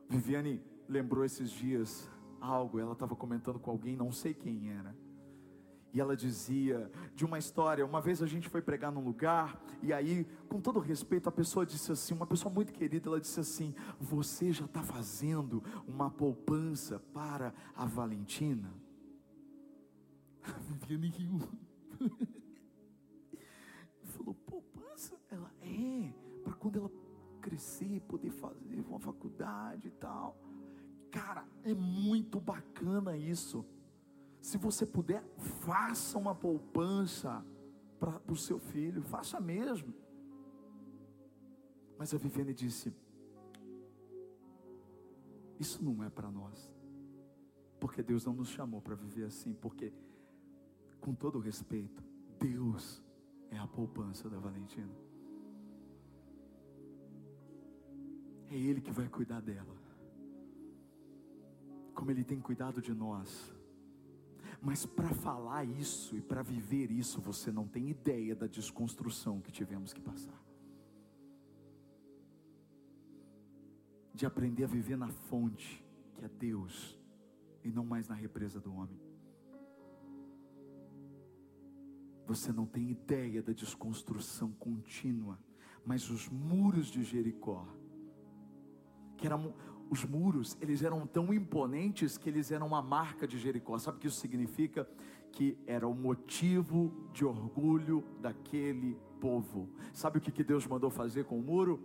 Viviane 0.10 0.62
lembrou 0.88 1.26
esses 1.26 1.50
dias 1.52 2.10
algo, 2.39 2.80
ela 2.80 2.93
estava 2.93 3.15
comentando 3.15 3.60
com 3.60 3.72
alguém, 3.72 3.96
não 3.96 4.12
sei 4.12 4.34
quem 4.34 4.70
era. 4.72 4.96
E 5.93 6.00
ela 6.00 6.15
dizia 6.15 6.91
de 7.15 7.26
uma 7.26 7.39
história, 7.39 7.86
uma 7.86 8.00
vez 8.00 8.22
a 8.22 8.28
gente 8.28 8.48
foi 8.48 8.62
pregar 8.62 8.91
num 8.91 9.04
lugar, 9.04 9.60
e 9.82 9.91
aí, 9.91 10.26
com 10.48 10.62
todo 10.62 10.80
respeito, 10.80 11.28
a 11.28 11.32
pessoa 11.32 11.65
disse 11.65 11.91
assim, 11.91 12.13
uma 12.13 12.28
pessoa 12.28 12.54
muito 12.54 12.72
querida, 12.74 13.10
ela 13.10 13.20
disse 13.20 13.39
assim: 13.39 13.74
Você 14.00 14.52
já 14.52 14.65
está 14.65 14.84
fazendo 14.84 15.63
uma 15.88 16.10
poupança 16.10 17.00
para 17.00 17.54
a 17.76 17.86
Valentina? 17.86 18.74
Viviane 20.70 21.10
riu. 21.10 21.39
Falou, 24.04 24.36
poupança? 24.46 25.15
Ela 25.30 25.52
é, 25.62 26.13
para 26.43 26.54
quando 26.54 26.80
ela 26.80 26.89
poder 28.08 28.32
fazer 28.32 28.86
uma 28.88 29.00
faculdade 29.00 29.88
e 29.88 29.92
tal. 29.92 30.38
Cara, 31.12 31.46
é 31.64 31.74
muito 31.74 32.40
bacana 32.40 33.16
isso. 33.16 33.66
Se 34.42 34.58
você 34.58 34.86
puder, 34.86 35.24
faça 35.38 36.18
uma 36.18 36.36
poupança 36.36 37.46
para 38.00 38.22
o 38.32 38.36
seu 38.36 38.60
filho, 38.60 39.02
faça 39.02 39.40
mesmo. 39.40 39.94
Mas 41.98 42.14
a 42.14 42.18
Viviane 42.18 42.54
disse: 42.54 42.94
Isso 45.60 45.84
não 45.84 46.04
é 46.04 46.10
para 46.10 46.30
nós, 46.30 46.72
porque 47.80 48.04
Deus 48.04 48.26
não 48.26 48.34
nos 48.34 48.50
chamou 48.50 48.82
para 48.82 48.96
viver 48.96 49.26
assim. 49.26 49.54
Porque, 49.54 49.92
com 51.02 51.14
todo 51.14 51.40
respeito, 51.40 52.04
Deus 52.40 53.02
é 53.50 53.58
a 53.58 53.68
poupança 53.68 54.30
da 54.30 54.38
Valentina. 54.38 55.07
É 58.50 58.56
Ele 58.56 58.82
que 58.82 58.92
vai 58.92 59.08
cuidar 59.08 59.42
dela. 59.42 59.76
Como 61.94 62.12
Ele 62.12 62.24
tem 62.24 62.40
cuidado 62.40 62.82
de 62.82 62.94
nós. 62.94 63.56
Mas 64.62 64.86
para 64.86 65.10
falar 65.10 65.66
isso 65.66 66.16
e 66.16 66.22
para 66.22 66.42
viver 66.42 66.92
isso, 66.92 67.22
você 67.22 67.52
não 67.52 67.68
tem 67.68 67.90
ideia 67.90 68.36
da 68.36 68.48
desconstrução 68.48 69.40
que 69.42 69.52
tivemos 69.52 69.94
que 69.94 70.02
passar. 70.02 70.48
de 74.18 74.26
aprender 74.26 74.64
a 74.64 74.68
viver 74.68 74.98
na 74.98 75.10
fonte, 75.10 75.86
que 76.16 76.26
é 76.26 76.28
Deus, 76.28 77.00
e 77.64 77.72
não 77.72 77.86
mais 77.86 78.08
na 78.08 78.16
represa 78.16 78.60
do 78.60 78.74
homem. 78.74 79.00
Você 82.26 82.52
não 82.52 82.66
tem 82.66 82.90
ideia 82.90 83.44
da 83.44 83.54
desconstrução 83.54 84.52
contínua, 84.54 85.40
mas 85.86 86.10
os 86.10 86.28
muros 86.28 86.88
de 86.88 87.04
Jericó, 87.04 87.68
que 89.18 89.26
eram 89.26 89.54
os 89.90 90.04
muros, 90.06 90.58
eles 90.62 90.84
eram 90.84 91.08
tão 91.08 91.34
imponentes 91.34 92.18
que 92.18 92.30
eles 92.30 92.52
eram 92.52 92.68
uma 92.68 92.82
marca 92.82 93.28
de 93.28 93.38
Jericó. 93.38 93.78
Sabe 93.78 93.98
o 93.98 94.00
que 94.00 94.08
isso 94.08 94.20
significa? 94.20 94.88
Que 95.32 95.58
era 95.66 95.88
o 95.88 95.96
motivo 95.96 97.10
de 97.14 97.26
orgulho 97.26 98.04
daquele 98.22 98.98
povo. 99.20 99.70
Sabe 99.94 100.18
o 100.18 100.22
que 100.22 100.44
Deus 100.44 100.66
mandou 100.68 100.90
fazer 100.90 101.26
com 101.26 101.40
o 101.40 101.42
muro? 101.42 101.82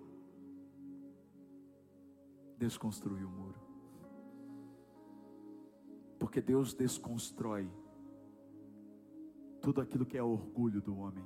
Desconstruir 2.59 3.25
o 3.25 3.31
muro. 3.31 3.61
Porque 6.19 6.41
Deus 6.41 6.73
desconstrói 6.73 7.69
tudo 9.61 9.81
aquilo 9.81 10.05
que 10.05 10.19
é 10.19 10.23
orgulho 10.23 10.81
do 10.81 10.97
homem. 10.97 11.25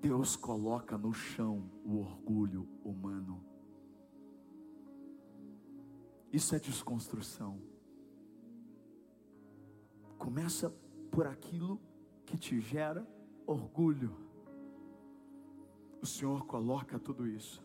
Deus 0.00 0.36
coloca 0.36 0.98
no 0.98 1.14
chão 1.14 1.70
o 1.82 1.98
orgulho 1.98 2.68
humano. 2.84 3.53
Isso 6.34 6.52
é 6.56 6.58
desconstrução. 6.58 7.62
Começa 10.18 10.68
por 11.08 11.28
aquilo 11.28 11.80
que 12.26 12.36
te 12.36 12.60
gera 12.60 13.06
orgulho. 13.46 14.12
O 16.02 16.06
Senhor 16.06 16.44
coloca 16.44 16.98
tudo 16.98 17.24
isso. 17.24 17.62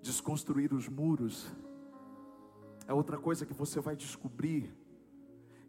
Desconstruir 0.00 0.72
os 0.72 0.88
muros 0.88 1.54
é 2.86 2.94
outra 2.94 3.18
coisa 3.18 3.44
que 3.44 3.52
você 3.52 3.78
vai 3.78 3.94
descobrir 3.94 4.74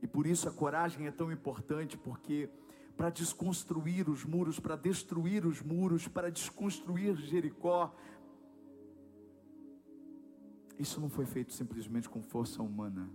e 0.02 0.08
por 0.08 0.26
isso 0.26 0.48
a 0.48 0.54
coragem 0.54 1.08
é 1.08 1.12
tão 1.12 1.30
importante, 1.30 1.98
porque 1.98 2.50
para 2.96 3.10
desconstruir 3.10 4.10
os 4.10 4.24
muros, 4.24 4.62
para 4.62 4.78
destruir 4.78 5.46
os 5.46 5.62
muros, 5.62 6.08
para 6.08 6.32
desconstruir 6.32 7.18
Jericó, 7.18 7.94
isso 10.80 11.02
não 11.02 11.10
foi 11.10 11.26
feito 11.26 11.54
simplesmente 11.54 12.08
com 12.08 12.24
força 12.24 12.64
humana. 12.64 13.10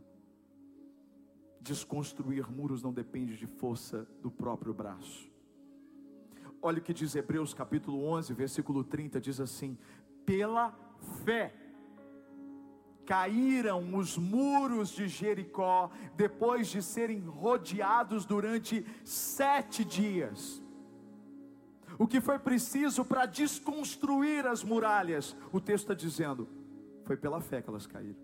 Desconstruir 1.60 2.52
muros 2.52 2.82
não 2.82 2.92
depende 2.92 3.38
de 3.38 3.46
força 3.46 4.06
do 4.20 4.30
próprio 4.30 4.74
braço. 4.74 5.32
Olha 6.60 6.78
o 6.78 6.82
que 6.82 6.92
diz 6.92 7.14
Hebreus 7.14 7.54
capítulo 7.54 8.04
11, 8.04 8.34
versículo 8.34 8.84
30, 8.84 9.18
diz 9.18 9.40
assim: 9.40 9.78
pela 10.26 10.74
fé 11.24 11.54
caíram 13.06 13.94
os 13.94 14.16
muros 14.16 14.90
de 14.90 15.08
Jericó 15.08 15.90
depois 16.16 16.68
de 16.68 16.82
serem 16.82 17.20
rodeados 17.20 18.24
durante 18.24 18.84
sete 19.04 19.84
dias. 19.84 20.62
O 21.98 22.06
que 22.06 22.20
foi 22.20 22.38
preciso 22.38 23.04
para 23.04 23.26
desconstruir 23.26 24.46
as 24.46 24.64
muralhas? 24.64 25.36
O 25.52 25.60
texto 25.60 25.84
está 25.84 25.94
dizendo, 25.94 26.48
foi 27.04 27.16
pela 27.16 27.40
fé 27.40 27.62
que 27.62 27.68
elas 27.68 27.86
caíram. 27.86 28.20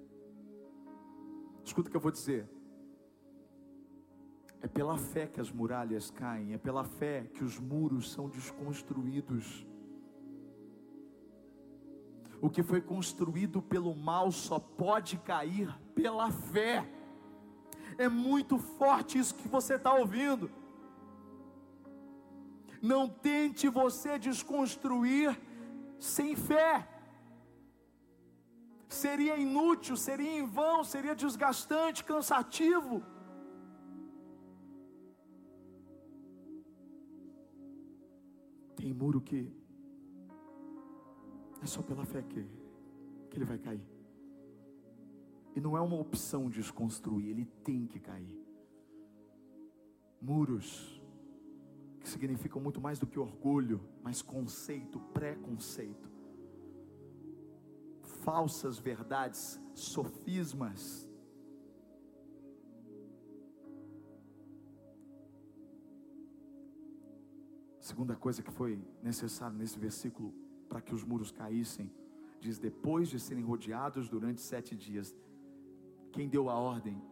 Escuta 1.64 1.88
o 1.88 1.90
que 1.90 1.96
eu 1.96 2.00
vou 2.00 2.10
dizer. 2.10 2.48
É 4.62 4.68
pela 4.68 4.98
fé 4.98 5.26
que 5.26 5.40
as 5.40 5.50
muralhas 5.50 6.10
caem, 6.10 6.52
é 6.52 6.58
pela 6.58 6.84
fé 6.84 7.30
que 7.34 7.42
os 7.42 7.58
muros 7.58 8.10
são 8.10 8.28
desconstruídos. 8.28 9.66
O 12.42 12.48
que 12.48 12.62
foi 12.62 12.80
construído 12.80 13.62
pelo 13.62 13.94
mal 13.94 14.30
só 14.32 14.58
pode 14.58 15.18
cair 15.18 15.74
pela 15.94 16.30
fé. 16.30 16.88
É 17.98 18.08
muito 18.08 18.58
forte 18.58 19.18
isso 19.18 19.34
que 19.34 19.48
você 19.48 19.74
está 19.74 19.94
ouvindo. 19.94 20.50
Não 22.82 23.08
tente 23.08 23.68
você 23.68 24.18
desconstruir 24.18 25.38
sem 25.98 26.34
fé. 26.34 26.88
Seria 28.90 29.36
inútil, 29.36 29.96
seria 29.96 30.40
em 30.40 30.44
vão, 30.44 30.82
seria 30.82 31.14
desgastante, 31.14 32.02
cansativo. 32.02 33.04
Tem 38.74 38.92
muro 38.92 39.20
que 39.20 39.48
é 41.62 41.66
só 41.66 41.82
pela 41.82 42.04
fé 42.04 42.20
que, 42.22 42.44
que 43.30 43.38
ele 43.38 43.44
vai 43.44 43.58
cair. 43.58 43.86
E 45.54 45.60
não 45.60 45.76
é 45.76 45.80
uma 45.80 45.96
opção 45.96 46.50
desconstruir, 46.50 47.28
ele 47.30 47.44
tem 47.62 47.86
que 47.86 48.00
cair. 48.00 48.44
Muros, 50.20 51.00
que 52.00 52.08
significam 52.08 52.60
muito 52.60 52.80
mais 52.80 52.98
do 52.98 53.06
que 53.06 53.20
orgulho, 53.20 53.80
mas 54.02 54.20
conceito, 54.20 54.98
preconceito. 55.14 56.10
Falsas 58.24 58.78
verdades, 58.78 59.60
sofismas. 59.74 61.08
Segunda 67.80 68.14
coisa 68.14 68.42
que 68.42 68.50
foi 68.50 68.78
necessário 69.02 69.56
nesse 69.56 69.78
versículo 69.78 70.34
para 70.68 70.80
que 70.80 70.94
os 70.94 71.02
muros 71.02 71.30
caíssem. 71.30 71.90
Diz: 72.38 72.58
depois 72.58 73.08
de 73.08 73.18
serem 73.18 73.42
rodeados 73.42 74.08
durante 74.08 74.40
sete 74.40 74.76
dias, 74.76 75.16
quem 76.12 76.28
deu 76.28 76.48
a 76.48 76.54
ordem 76.54 77.02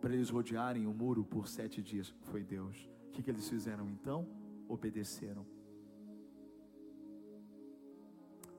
para 0.00 0.14
eles 0.14 0.30
rodearem 0.30 0.86
o 0.86 0.92
muro 0.92 1.24
por 1.24 1.48
sete 1.48 1.82
dias 1.82 2.14
foi 2.22 2.42
Deus. 2.42 2.88
O 3.08 3.10
que, 3.12 3.22
que 3.22 3.30
eles 3.30 3.48
fizeram 3.48 3.88
então? 3.88 4.28
Obedeceram. 4.68 5.46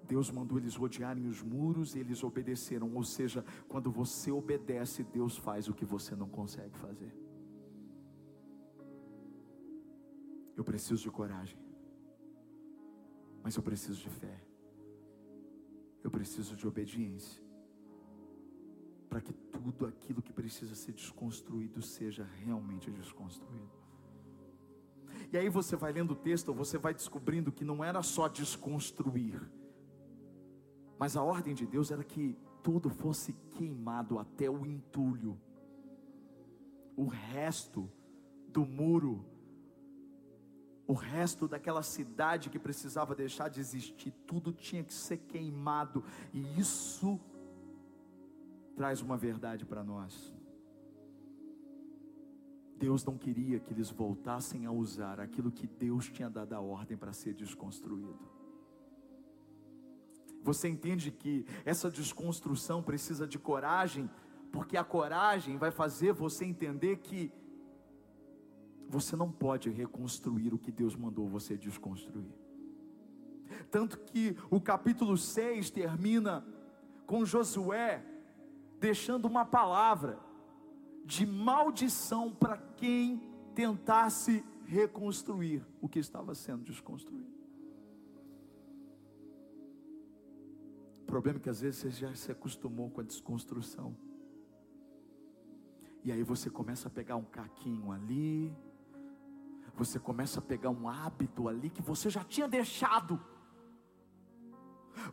Deus 0.07 0.31
mandou 0.31 0.57
eles 0.57 0.75
rodearem 0.75 1.27
os 1.27 1.41
muros 1.43 1.95
e 1.95 1.99
eles 1.99 2.23
obedeceram. 2.23 2.93
Ou 2.95 3.03
seja, 3.03 3.43
quando 3.67 3.91
você 3.91 4.31
obedece, 4.31 5.03
Deus 5.03 5.37
faz 5.37 5.67
o 5.67 5.73
que 5.73 5.85
você 5.85 6.15
não 6.15 6.29
consegue 6.29 6.77
fazer. 6.77 7.13
Eu 10.55 10.63
preciso 10.63 11.03
de 11.03 11.11
coragem. 11.11 11.59
Mas 13.43 13.55
eu 13.55 13.63
preciso 13.63 14.01
de 14.01 14.09
fé. 14.09 14.43
Eu 16.03 16.09
preciso 16.09 16.55
de 16.55 16.65
obediência. 16.65 17.43
Para 19.09 19.21
que 19.21 19.33
tudo 19.33 19.85
aquilo 19.85 20.21
que 20.21 20.33
precisa 20.33 20.73
ser 20.73 20.93
desconstruído 20.93 21.81
seja 21.81 22.23
realmente 22.23 22.89
desconstruído. 22.89 23.77
E 25.31 25.37
aí 25.37 25.49
você 25.49 25.75
vai 25.75 25.91
lendo 25.91 26.11
o 26.11 26.15
texto, 26.15 26.53
você 26.53 26.77
vai 26.77 26.93
descobrindo 26.93 27.51
que 27.51 27.65
não 27.65 27.83
era 27.83 28.01
só 28.01 28.27
desconstruir, 28.27 29.41
mas 30.99 31.15
a 31.15 31.23
ordem 31.23 31.53
de 31.53 31.65
Deus 31.65 31.91
era 31.91 32.03
que 32.03 32.37
tudo 32.63 32.89
fosse 32.89 33.33
queimado 33.51 34.19
até 34.19 34.49
o 34.49 34.65
entulho. 34.65 35.39
O 36.95 37.05
resto 37.05 37.89
do 38.49 38.65
muro 38.65 39.25
o 40.87 40.93
resto 40.93 41.47
daquela 41.49 41.83
cidade 41.83 42.49
que 42.49 42.57
precisava 42.57 43.13
deixar 43.13 43.49
de 43.49 43.59
existir, 43.59 44.11
tudo 44.25 44.53
tinha 44.53 44.83
que 44.83 44.93
ser 44.93 45.17
queimado, 45.17 46.01
e 46.33 46.57
isso 46.57 47.19
traz 48.73 49.01
uma 49.01 49.17
verdade 49.17 49.65
para 49.65 49.83
nós. 49.83 50.33
Deus 52.77 53.03
não 53.03 53.17
queria 53.17 53.59
que 53.59 53.73
eles 53.73 53.89
voltassem 53.89 54.65
a 54.65 54.71
usar 54.71 55.19
aquilo 55.19 55.51
que 55.51 55.67
Deus 55.67 56.05
tinha 56.09 56.29
dado 56.29 56.53
a 56.53 56.61
ordem 56.61 56.95
para 56.95 57.11
ser 57.11 57.33
desconstruído. 57.33 58.36
Você 60.47 60.69
entende 60.69 61.11
que 61.11 61.45
essa 61.65 61.91
desconstrução 61.91 62.81
precisa 62.81 63.27
de 63.27 63.37
coragem, 63.37 64.09
porque 64.49 64.77
a 64.77 64.83
coragem 64.83 65.57
vai 65.57 65.71
fazer 65.71 66.13
você 66.13 66.45
entender 66.45 66.99
que 66.99 67.29
você 68.87 69.13
não 69.17 69.29
pode 69.29 69.69
reconstruir 69.69 70.53
o 70.53 70.57
que 70.57 70.71
Deus 70.71 70.95
mandou 70.95 71.27
você 71.27 71.57
desconstruir. 71.57 72.33
Tanto 73.69 73.99
que 73.99 74.37
o 74.49 74.61
capítulo 74.61 75.17
6 75.17 75.69
termina 75.69 76.45
com 77.05 77.25
Josué 77.25 78.01
deixando 78.79 79.25
uma 79.25 79.43
palavra 79.43 80.17
de 81.03 81.25
maldição 81.25 82.33
para 82.33 82.55
quem 82.77 83.21
tentasse 83.53 84.45
reconstruir 84.65 85.61
o 85.81 85.89
que 85.89 85.99
estava 85.99 86.33
sendo 86.33 86.63
desconstruído. 86.63 87.36
Problema 91.17 91.39
é 91.39 91.41
que 91.41 91.49
às 91.49 91.61
vezes 91.61 91.79
você 91.79 91.89
já 91.89 92.13
se 92.13 92.31
acostumou 92.31 92.91
com 92.91 93.01
a 93.01 93.03
desconstrução. 93.03 93.97
E 96.03 96.11
aí 96.11 96.21
você 96.21 96.47
começa 96.47 96.89
a 96.89 96.91
pegar 96.91 97.15
um 97.15 97.23
caquinho 97.23 97.91
ali, 97.91 98.55
você 99.75 99.97
começa 99.97 100.37
a 100.37 100.43
pegar 100.43 100.69
um 100.69 100.87
hábito 100.87 101.47
ali 101.47 101.71
que 101.71 101.81
você 101.81 102.07
já 102.07 102.23
tinha 102.23 102.47
deixado. 102.47 103.19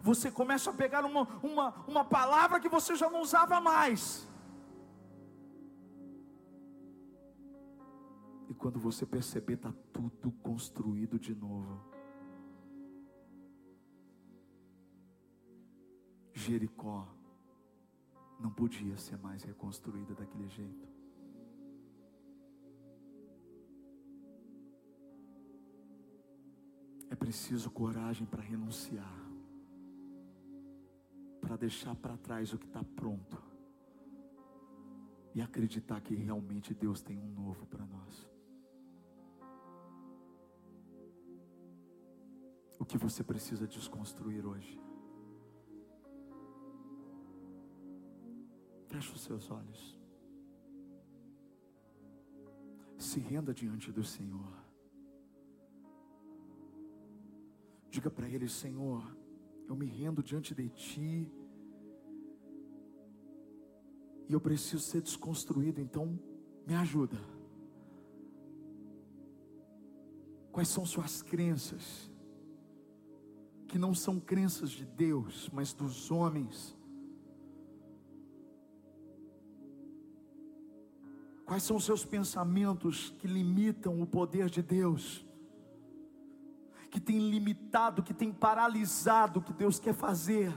você 0.03 0.31
começa 0.31 0.69
a 0.69 0.75
pegar 0.75 1.07
uma, 1.07 1.23
uma, 1.43 1.71
uma 1.89 2.05
palavra 2.05 2.61
que 2.61 2.69
você 2.69 2.95
já 2.97 3.09
não 3.09 3.23
usava 3.23 3.59
mais. 3.59 4.29
E 8.51 8.53
quando 8.53 8.79
você 8.79 9.07
perceber, 9.07 9.55
está 9.55 9.73
tudo 9.91 10.31
construído 10.43 11.19
de 11.19 11.35
novo. 11.35 11.94
Jericó 16.45 17.09
não 18.39 18.51
podia 18.51 18.99
ser 18.99 19.17
mais 19.17 19.43
reconstruída 19.43 20.15
daquele 20.15 20.47
jeito. 20.51 20.87
É 27.09 27.17
preciso 27.17 27.71
coragem 27.71 28.27
para 28.27 28.43
renunciar, 28.43 29.19
para 31.41 31.57
deixar 31.57 31.95
para 31.97 32.19
trás 32.19 32.53
o 32.53 32.59
que 32.59 32.67
está 32.67 32.85
pronto 32.85 33.43
e 35.35 35.41
acreditar 35.41 36.03
que 36.03 36.15
realmente 36.15 36.75
Deus 36.75 37.01
tem 37.01 37.19
um 37.19 37.33
novo 37.33 37.65
para 37.67 37.87
nós. 37.87 38.29
O 42.79 42.85
que 42.85 42.99
você 42.99 43.25
precisa 43.25 43.67
desconstruir 43.67 44.45
hoje? 44.45 44.79
Feche 49.05 49.13
os 49.13 49.21
seus 49.21 49.51
olhos. 49.51 49.99
Se 52.97 53.21
renda 53.21 53.53
diante 53.53 53.93
do 53.93 54.03
Senhor. 54.03 54.53
Diga 57.91 58.11
para 58.11 58.29
Ele: 58.29 58.49
Senhor, 58.49 59.05
eu 59.69 59.77
me 59.77 59.87
rendo 59.87 60.23
diante 60.23 60.55
de 60.55 60.69
Ti. 60.71 61.31
E 64.27 64.33
eu 64.33 64.41
preciso 64.41 64.83
ser 64.83 65.03
desconstruído, 65.03 65.81
então 65.81 66.19
me 66.67 66.75
ajuda. 66.75 67.19
Quais 70.51 70.69
são 70.69 70.87
suas 70.87 71.21
crenças? 71.21 72.11
Que 73.69 73.77
não 73.77 73.93
são 73.93 74.19
crenças 74.19 74.71
de 74.71 74.87
Deus, 74.87 75.51
mas 75.53 75.75
dos 75.75 76.11
homens 76.11 76.75
Quais 81.55 81.63
são 81.63 81.77
os 81.77 81.85
seus 81.85 82.05
pensamentos 82.05 83.15
que 83.21 83.29
limitam 83.29 84.03
o 84.03 84.07
poder 84.09 84.51
de 84.51 84.61
Deus? 84.61 85.25
Que 86.91 86.99
tem 86.99 87.31
limitado, 87.31 88.03
que 88.03 88.13
tem 88.13 88.33
paralisado 88.33 89.39
o 89.39 89.43
que 89.43 89.53
Deus 89.53 89.79
quer 89.79 89.95
fazer? 89.95 90.53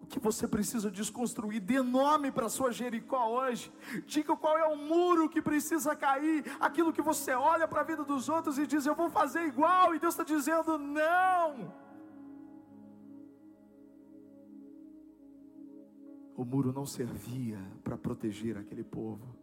O 0.00 0.06
que 0.06 0.18
você 0.18 0.48
precisa 0.48 0.90
desconstruir? 0.90 1.60
Dê 1.60 1.82
nome 1.82 2.32
para 2.32 2.48
sua 2.48 2.72
Jericó 2.72 3.28
hoje. 3.28 3.70
Diga 4.06 4.34
qual 4.34 4.56
é 4.56 4.64
o 4.64 4.74
muro 4.74 5.28
que 5.28 5.42
precisa 5.42 5.94
cair. 5.94 6.44
Aquilo 6.58 6.94
que 6.94 7.02
você 7.02 7.34
olha 7.34 7.68
para 7.68 7.82
a 7.82 7.84
vida 7.84 8.04
dos 8.04 8.30
outros 8.30 8.56
e 8.56 8.66
diz: 8.66 8.86
Eu 8.86 8.94
vou 8.94 9.10
fazer 9.10 9.42
igual. 9.42 9.94
E 9.94 9.98
Deus 9.98 10.14
está 10.14 10.24
dizendo: 10.24 10.78
Não. 10.78 11.89
O 16.40 16.44
muro 16.46 16.72
não 16.72 16.86
servia 16.86 17.58
para 17.84 17.98
proteger 17.98 18.56
aquele 18.56 18.82
povo. 18.82 19.36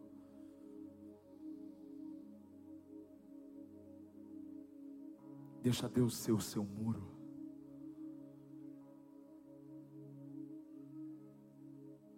Deixa 5.62 5.88
Deus 5.88 6.16
ser 6.16 6.32
o 6.32 6.40
seu 6.40 6.64
muro. 6.64 7.16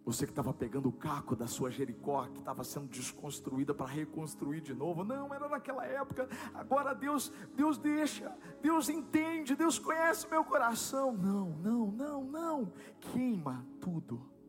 Você 0.02 0.24
que 0.24 0.32
estava 0.32 0.54
pegando 0.54 0.88
o 0.88 0.92
caco 0.92 1.36
da 1.36 1.46
sua 1.46 1.70
Jericó, 1.70 2.26
que 2.28 2.38
estava 2.38 2.64
sendo 2.64 2.88
desconstruída 2.88 3.74
para 3.74 3.84
reconstruir 3.84 4.62
de 4.62 4.72
novo. 4.72 5.04
Não, 5.04 5.34
era 5.34 5.46
naquela 5.46 5.84
época. 5.84 6.26
Agora 6.54 6.94
Deus, 6.94 7.30
Deus 7.54 7.76
deixa, 7.76 8.34
Deus 8.62 8.88
entende, 8.88 9.54
Deus 9.54 9.78
conhece 9.78 10.26
meu 10.30 10.42
coração. 10.42 11.12
Não, 11.12 11.50
não, 11.50 11.90
não, 11.90 12.24
não. 12.24 12.72
Queima 12.98 13.62
tudo. 13.78 14.39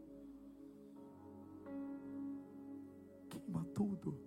Queima 3.52 3.66
tudo. 3.74 4.18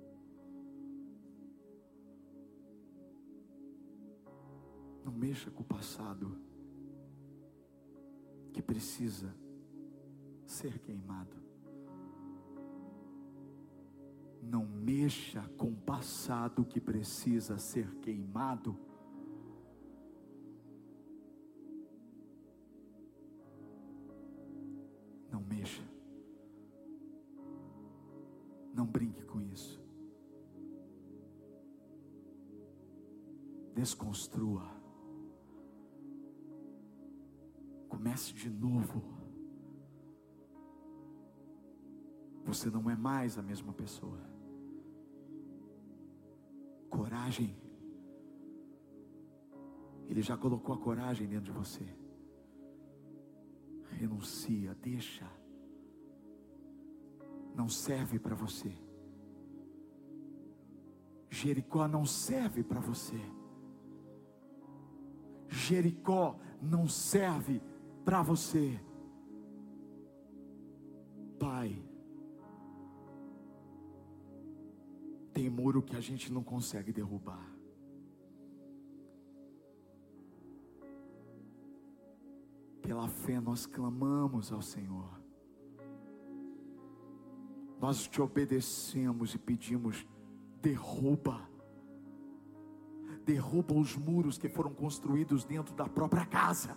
Não 5.03 5.13
mexa 5.13 5.51
com 5.51 5.63
o 5.63 5.67
passado 5.67 6.39
que 8.53 8.63
precisa 8.63 9.35
ser 10.47 10.79
queimado. 10.79 11.43
Não 14.43 14.67
mexa 14.67 15.49
com 15.57 15.71
o 15.71 15.77
passado 15.77 16.65
que 16.65 16.81
precisa 16.81 17.59
ser 17.59 17.95
queimado. 17.97 18.79
Não 25.31 25.41
mexa. 25.41 25.94
Com 29.35 29.43
isso. 29.43 29.83
Desconstrua. 33.75 34.71
Comece 37.89 38.33
de 38.33 38.49
novo. 38.49 39.03
Você 42.45 42.71
não 42.71 42.89
é 42.89 42.95
mais 42.95 43.37
a 43.37 43.43
mesma 43.43 43.73
pessoa. 43.73 44.21
Coragem. 46.89 47.57
Ele 50.07 50.23
já 50.23 50.37
colocou 50.37 50.77
a 50.77 50.79
coragem 50.79 51.27
dentro 51.27 51.47
de 51.47 51.59
você. 51.59 51.85
Renuncia, 53.99 54.75
deixa 54.77 55.29
não 57.55 57.69
serve 57.69 58.19
para 58.19 58.35
você. 58.35 58.73
Jericó 61.35 61.89
não 61.89 62.07
serve 62.07 62.63
para 62.63 62.79
você. 62.79 63.21
Jericó 65.49 66.39
não 66.63 66.87
serve 66.89 67.61
para 68.05 68.23
você. 68.23 68.81
Pai, 71.39 71.85
tem 75.33 75.51
muro 75.51 75.83
que 75.83 75.97
a 75.97 76.01
gente 76.01 76.33
não 76.33 76.45
consegue 76.45 76.93
derrubar. 76.93 77.53
Pela 82.81 83.09
fé 83.09 83.41
nós 83.41 83.67
clamamos 83.67 84.53
ao 84.53 84.63
Senhor 84.63 85.25
nós 87.85 88.09
te 88.09 88.23
obedecemos 88.23 89.35
e 89.35 89.39
pedimos: 89.39 90.07
derruba, 90.65 91.47
derruba 93.23 93.75
os 93.75 93.95
muros 93.97 94.39
que 94.39 94.49
foram 94.49 94.73
construídos 94.73 95.45
dentro 95.45 95.75
da 95.75 95.87
própria 95.87 96.25
casa, 96.25 96.75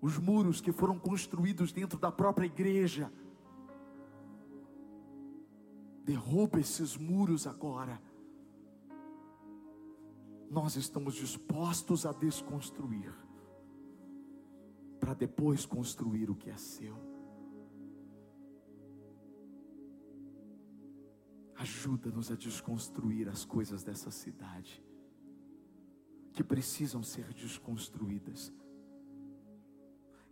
os 0.00 0.16
muros 0.16 0.60
que 0.60 0.70
foram 0.70 0.96
construídos 0.96 1.72
dentro 1.72 1.98
da 1.98 2.12
própria 2.12 2.46
igreja. 2.46 3.12
Derruba 6.04 6.60
esses 6.60 6.96
muros 6.96 7.48
agora. 7.48 8.00
Nós 10.48 10.76
estamos 10.76 11.16
dispostos 11.16 12.06
a 12.06 12.12
desconstruir, 12.12 13.12
para 15.00 15.14
depois 15.14 15.66
construir 15.66 16.30
o 16.30 16.36
que 16.36 16.48
é 16.48 16.56
seu. 16.56 17.17
Ajuda-nos 21.58 22.30
a 22.30 22.36
desconstruir 22.36 23.28
as 23.28 23.44
coisas 23.44 23.82
dessa 23.82 24.12
cidade 24.12 24.80
que 26.32 26.44
precisam 26.44 27.02
ser 27.02 27.32
desconstruídas. 27.34 28.52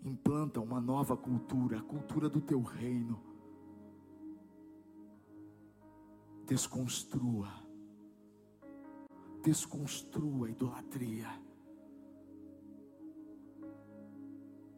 Implanta 0.05 0.61
uma 0.61 0.81
nova 0.81 1.17
cultura, 1.17 1.79
a 1.79 1.83
cultura 1.83 2.29
do 2.29 2.41
teu 2.41 2.63
reino. 2.63 3.21
Desconstrua. 6.47 7.53
Desconstrua 9.43 10.47
a 10.47 10.51
idolatria. 10.51 11.29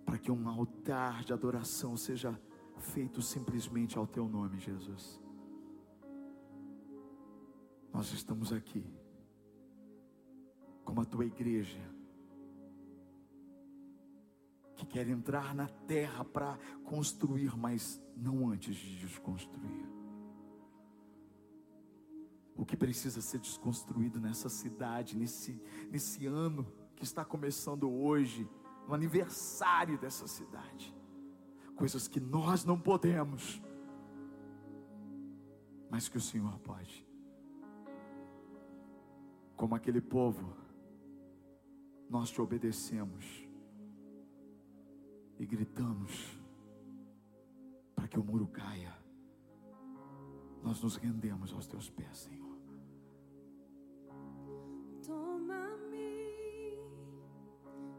Para 0.07 0.17
que 0.17 0.33
um 0.33 0.49
altar 0.49 1.25
de 1.25 1.35
adoração 1.35 1.95
seja 1.95 2.41
feito 2.79 3.21
simplesmente 3.21 3.99
ao 3.99 4.07
teu 4.07 4.27
nome, 4.27 4.59
Jesus. 4.59 5.28
Nós 7.93 8.13
estamos 8.13 8.53
aqui 8.53 8.85
como 10.85 11.03
a 11.03 11.05
tua 11.05 11.27
igreja, 11.27 11.79
que 14.75 14.87
quer 14.87 15.07
entrar 15.09 15.55
na 15.55 15.69
terra 15.69 16.25
para 16.25 16.57
construir, 16.85 17.55
mas 17.57 18.01
não 18.17 18.49
antes 18.49 18.75
de 18.77 18.97
desconstruir. 19.01 19.87
O 22.57 22.65
que 22.65 22.77
precisa 22.77 23.21
ser 23.21 23.39
desconstruído 23.39 24.19
nessa 24.19 24.49
cidade, 24.49 25.17
nesse, 25.17 25.61
nesse 25.91 26.27
ano 26.27 26.67
que 26.97 27.05
está 27.05 27.25
começando 27.25 27.91
hoje, 27.91 28.49
no 28.87 28.95
aniversário 28.95 29.99
dessa 29.99 30.27
cidade. 30.27 30.97
Coisas 31.77 32.09
que 32.09 32.19
nós 32.19 32.65
não 32.65 32.81
podemos, 32.81 33.63
mas 35.91 36.09
que 36.09 36.17
o 36.17 36.21
Senhor 36.21 36.59
pode. 36.61 37.08
Como 39.59 39.75
aquele 39.75 40.01
povo, 40.01 40.57
nós 42.09 42.31
te 42.31 42.41
obedecemos 42.41 43.45
e 45.37 45.45
gritamos 45.45 46.41
para 47.93 48.07
que 48.07 48.21
o 48.21 48.23
muro 48.23 48.47
caia. 48.47 48.97
Nós 50.63 50.81
nos 50.81 50.95
rendemos 50.95 51.53
aos 51.53 51.67
teus 51.67 51.91
pés, 51.91 52.19
Senhor. 52.19 52.57
Toma-me, 55.05 56.79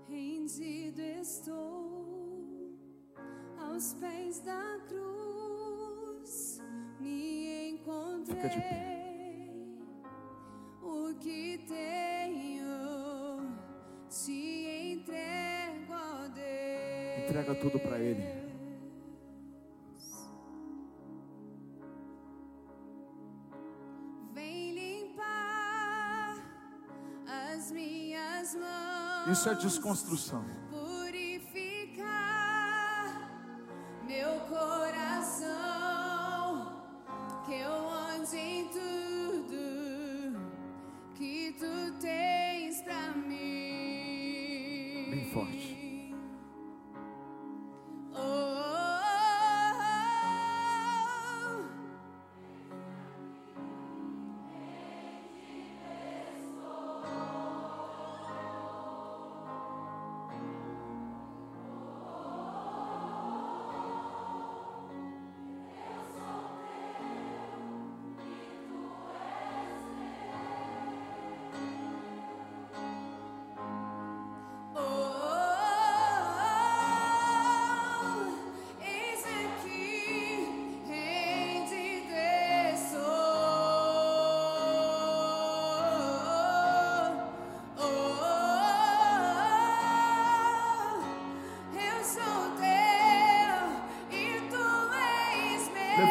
rendido 0.07 1.01
estou 1.01 2.79
aos 3.57 3.95
pés 3.95 4.39
da 4.39 4.79
cruz. 4.87 6.61
Me 7.01 7.71
encontrei. 7.71 8.35
Fica 8.37 8.47
de 8.47 8.61
pé. 8.61 8.98
Entrega 17.29 17.53
tudo 17.53 17.79
para 17.79 17.99
Ele. 17.99 18.23
Vem 24.33 24.73
limpar 24.73 26.37
as 27.27 27.71
minhas 27.71 28.55
mãos. 28.55 29.27
Isso 29.31 29.47
é 29.47 29.53
desconstrução. 29.53 30.43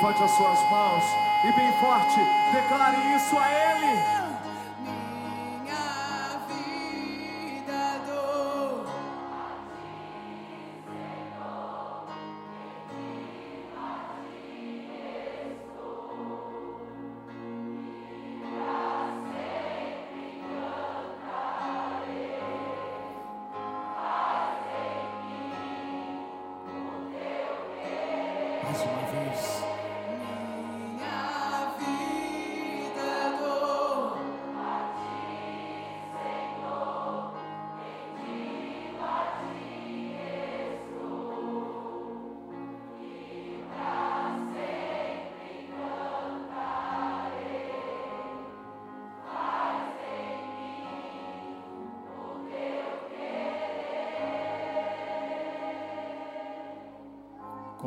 Levante 0.09 0.25
as 0.25 0.31
suas 0.31 0.71
mãos 0.71 1.05
e 1.44 1.53
bem 1.53 1.71
forte, 1.73 2.18
declare 2.51 2.97
isso 3.14 3.37
a 3.38 3.47
Ele. 3.47 4.28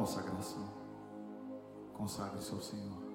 Consagração. 0.01 0.67
Consagre-se 1.93 2.51
ao 2.51 2.59
Senhor. 2.59 3.10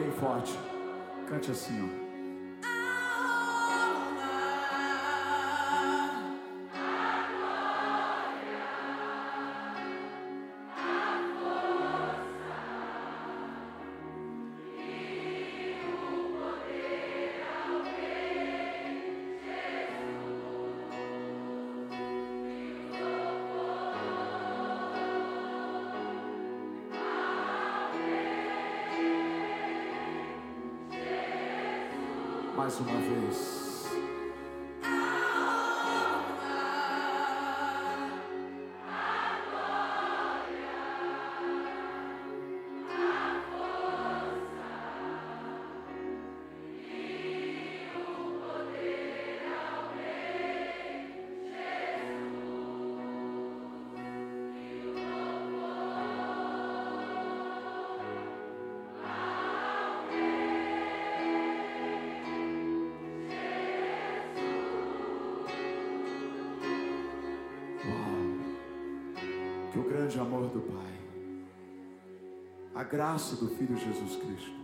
Bem 0.00 0.10
forte. 0.12 0.58
Cante 1.28 1.50
assim, 1.50 1.78
ó. 2.06 2.09
Uma 32.82 32.98
vez. 33.00 33.09
A 72.80 72.82
graça 72.82 73.36
do 73.36 73.46
Filho 73.46 73.76
Jesus 73.76 74.16
Cristo 74.16 74.58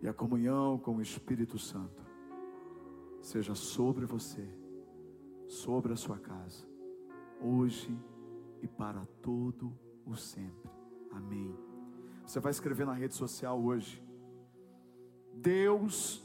e 0.00 0.08
a 0.08 0.14
comunhão 0.14 0.78
com 0.78 0.96
o 0.96 1.02
Espírito 1.02 1.58
Santo 1.58 2.02
seja 3.20 3.54
sobre 3.54 4.06
você, 4.06 4.48
sobre 5.46 5.92
a 5.92 5.96
sua 5.96 6.18
casa, 6.18 6.66
hoje 7.42 7.94
e 8.62 8.66
para 8.66 9.04
todo 9.20 9.78
o 10.06 10.16
sempre. 10.16 10.70
Amém. 11.10 11.54
Você 12.24 12.40
vai 12.40 12.50
escrever 12.50 12.86
na 12.86 12.94
rede 12.94 13.14
social 13.16 13.62
hoje. 13.62 14.02
Deus 15.34 16.24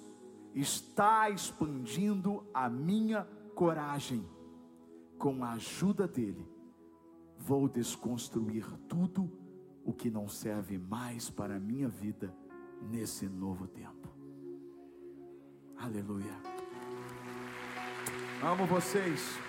está 0.56 1.30
expandindo 1.30 2.46
a 2.54 2.70
minha 2.70 3.28
coragem. 3.54 4.26
Com 5.20 5.44
a 5.44 5.52
ajuda 5.54 6.08
dele, 6.08 6.48
vou 7.38 7.68
desconstruir 7.68 8.66
tudo 8.88 9.30
o 9.88 9.94
que 9.94 10.10
não 10.10 10.28
serve 10.28 10.78
mais 10.78 11.30
para 11.30 11.56
a 11.56 11.60
minha 11.60 11.88
vida 11.88 12.36
nesse 12.92 13.26
novo 13.26 13.66
tempo. 13.68 14.10
Aleluia. 15.78 16.36
Amo 18.44 18.66
vocês. 18.66 19.40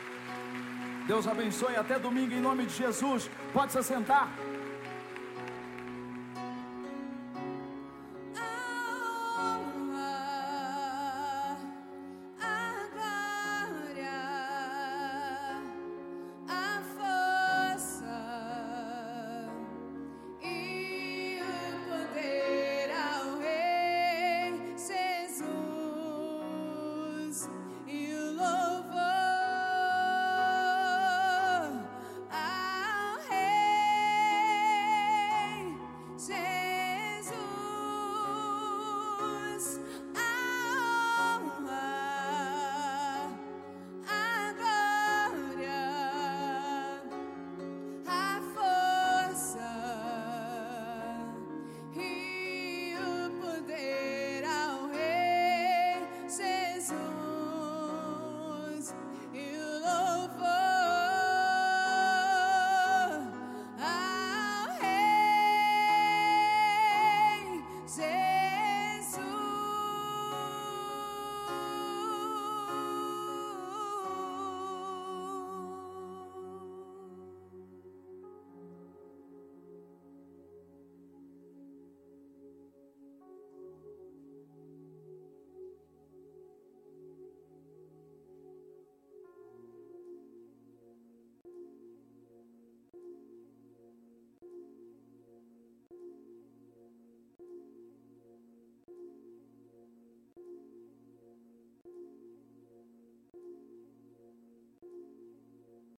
Deus 1.09 1.27
abençoe 1.27 1.75
até 1.75 1.99
domingo 1.99 2.33
em 2.33 2.41
nome 2.41 2.67
de 2.67 2.75
Jesus. 2.75 3.29
Pode 3.53 3.73
se 3.73 3.83
sentar. 3.83 4.31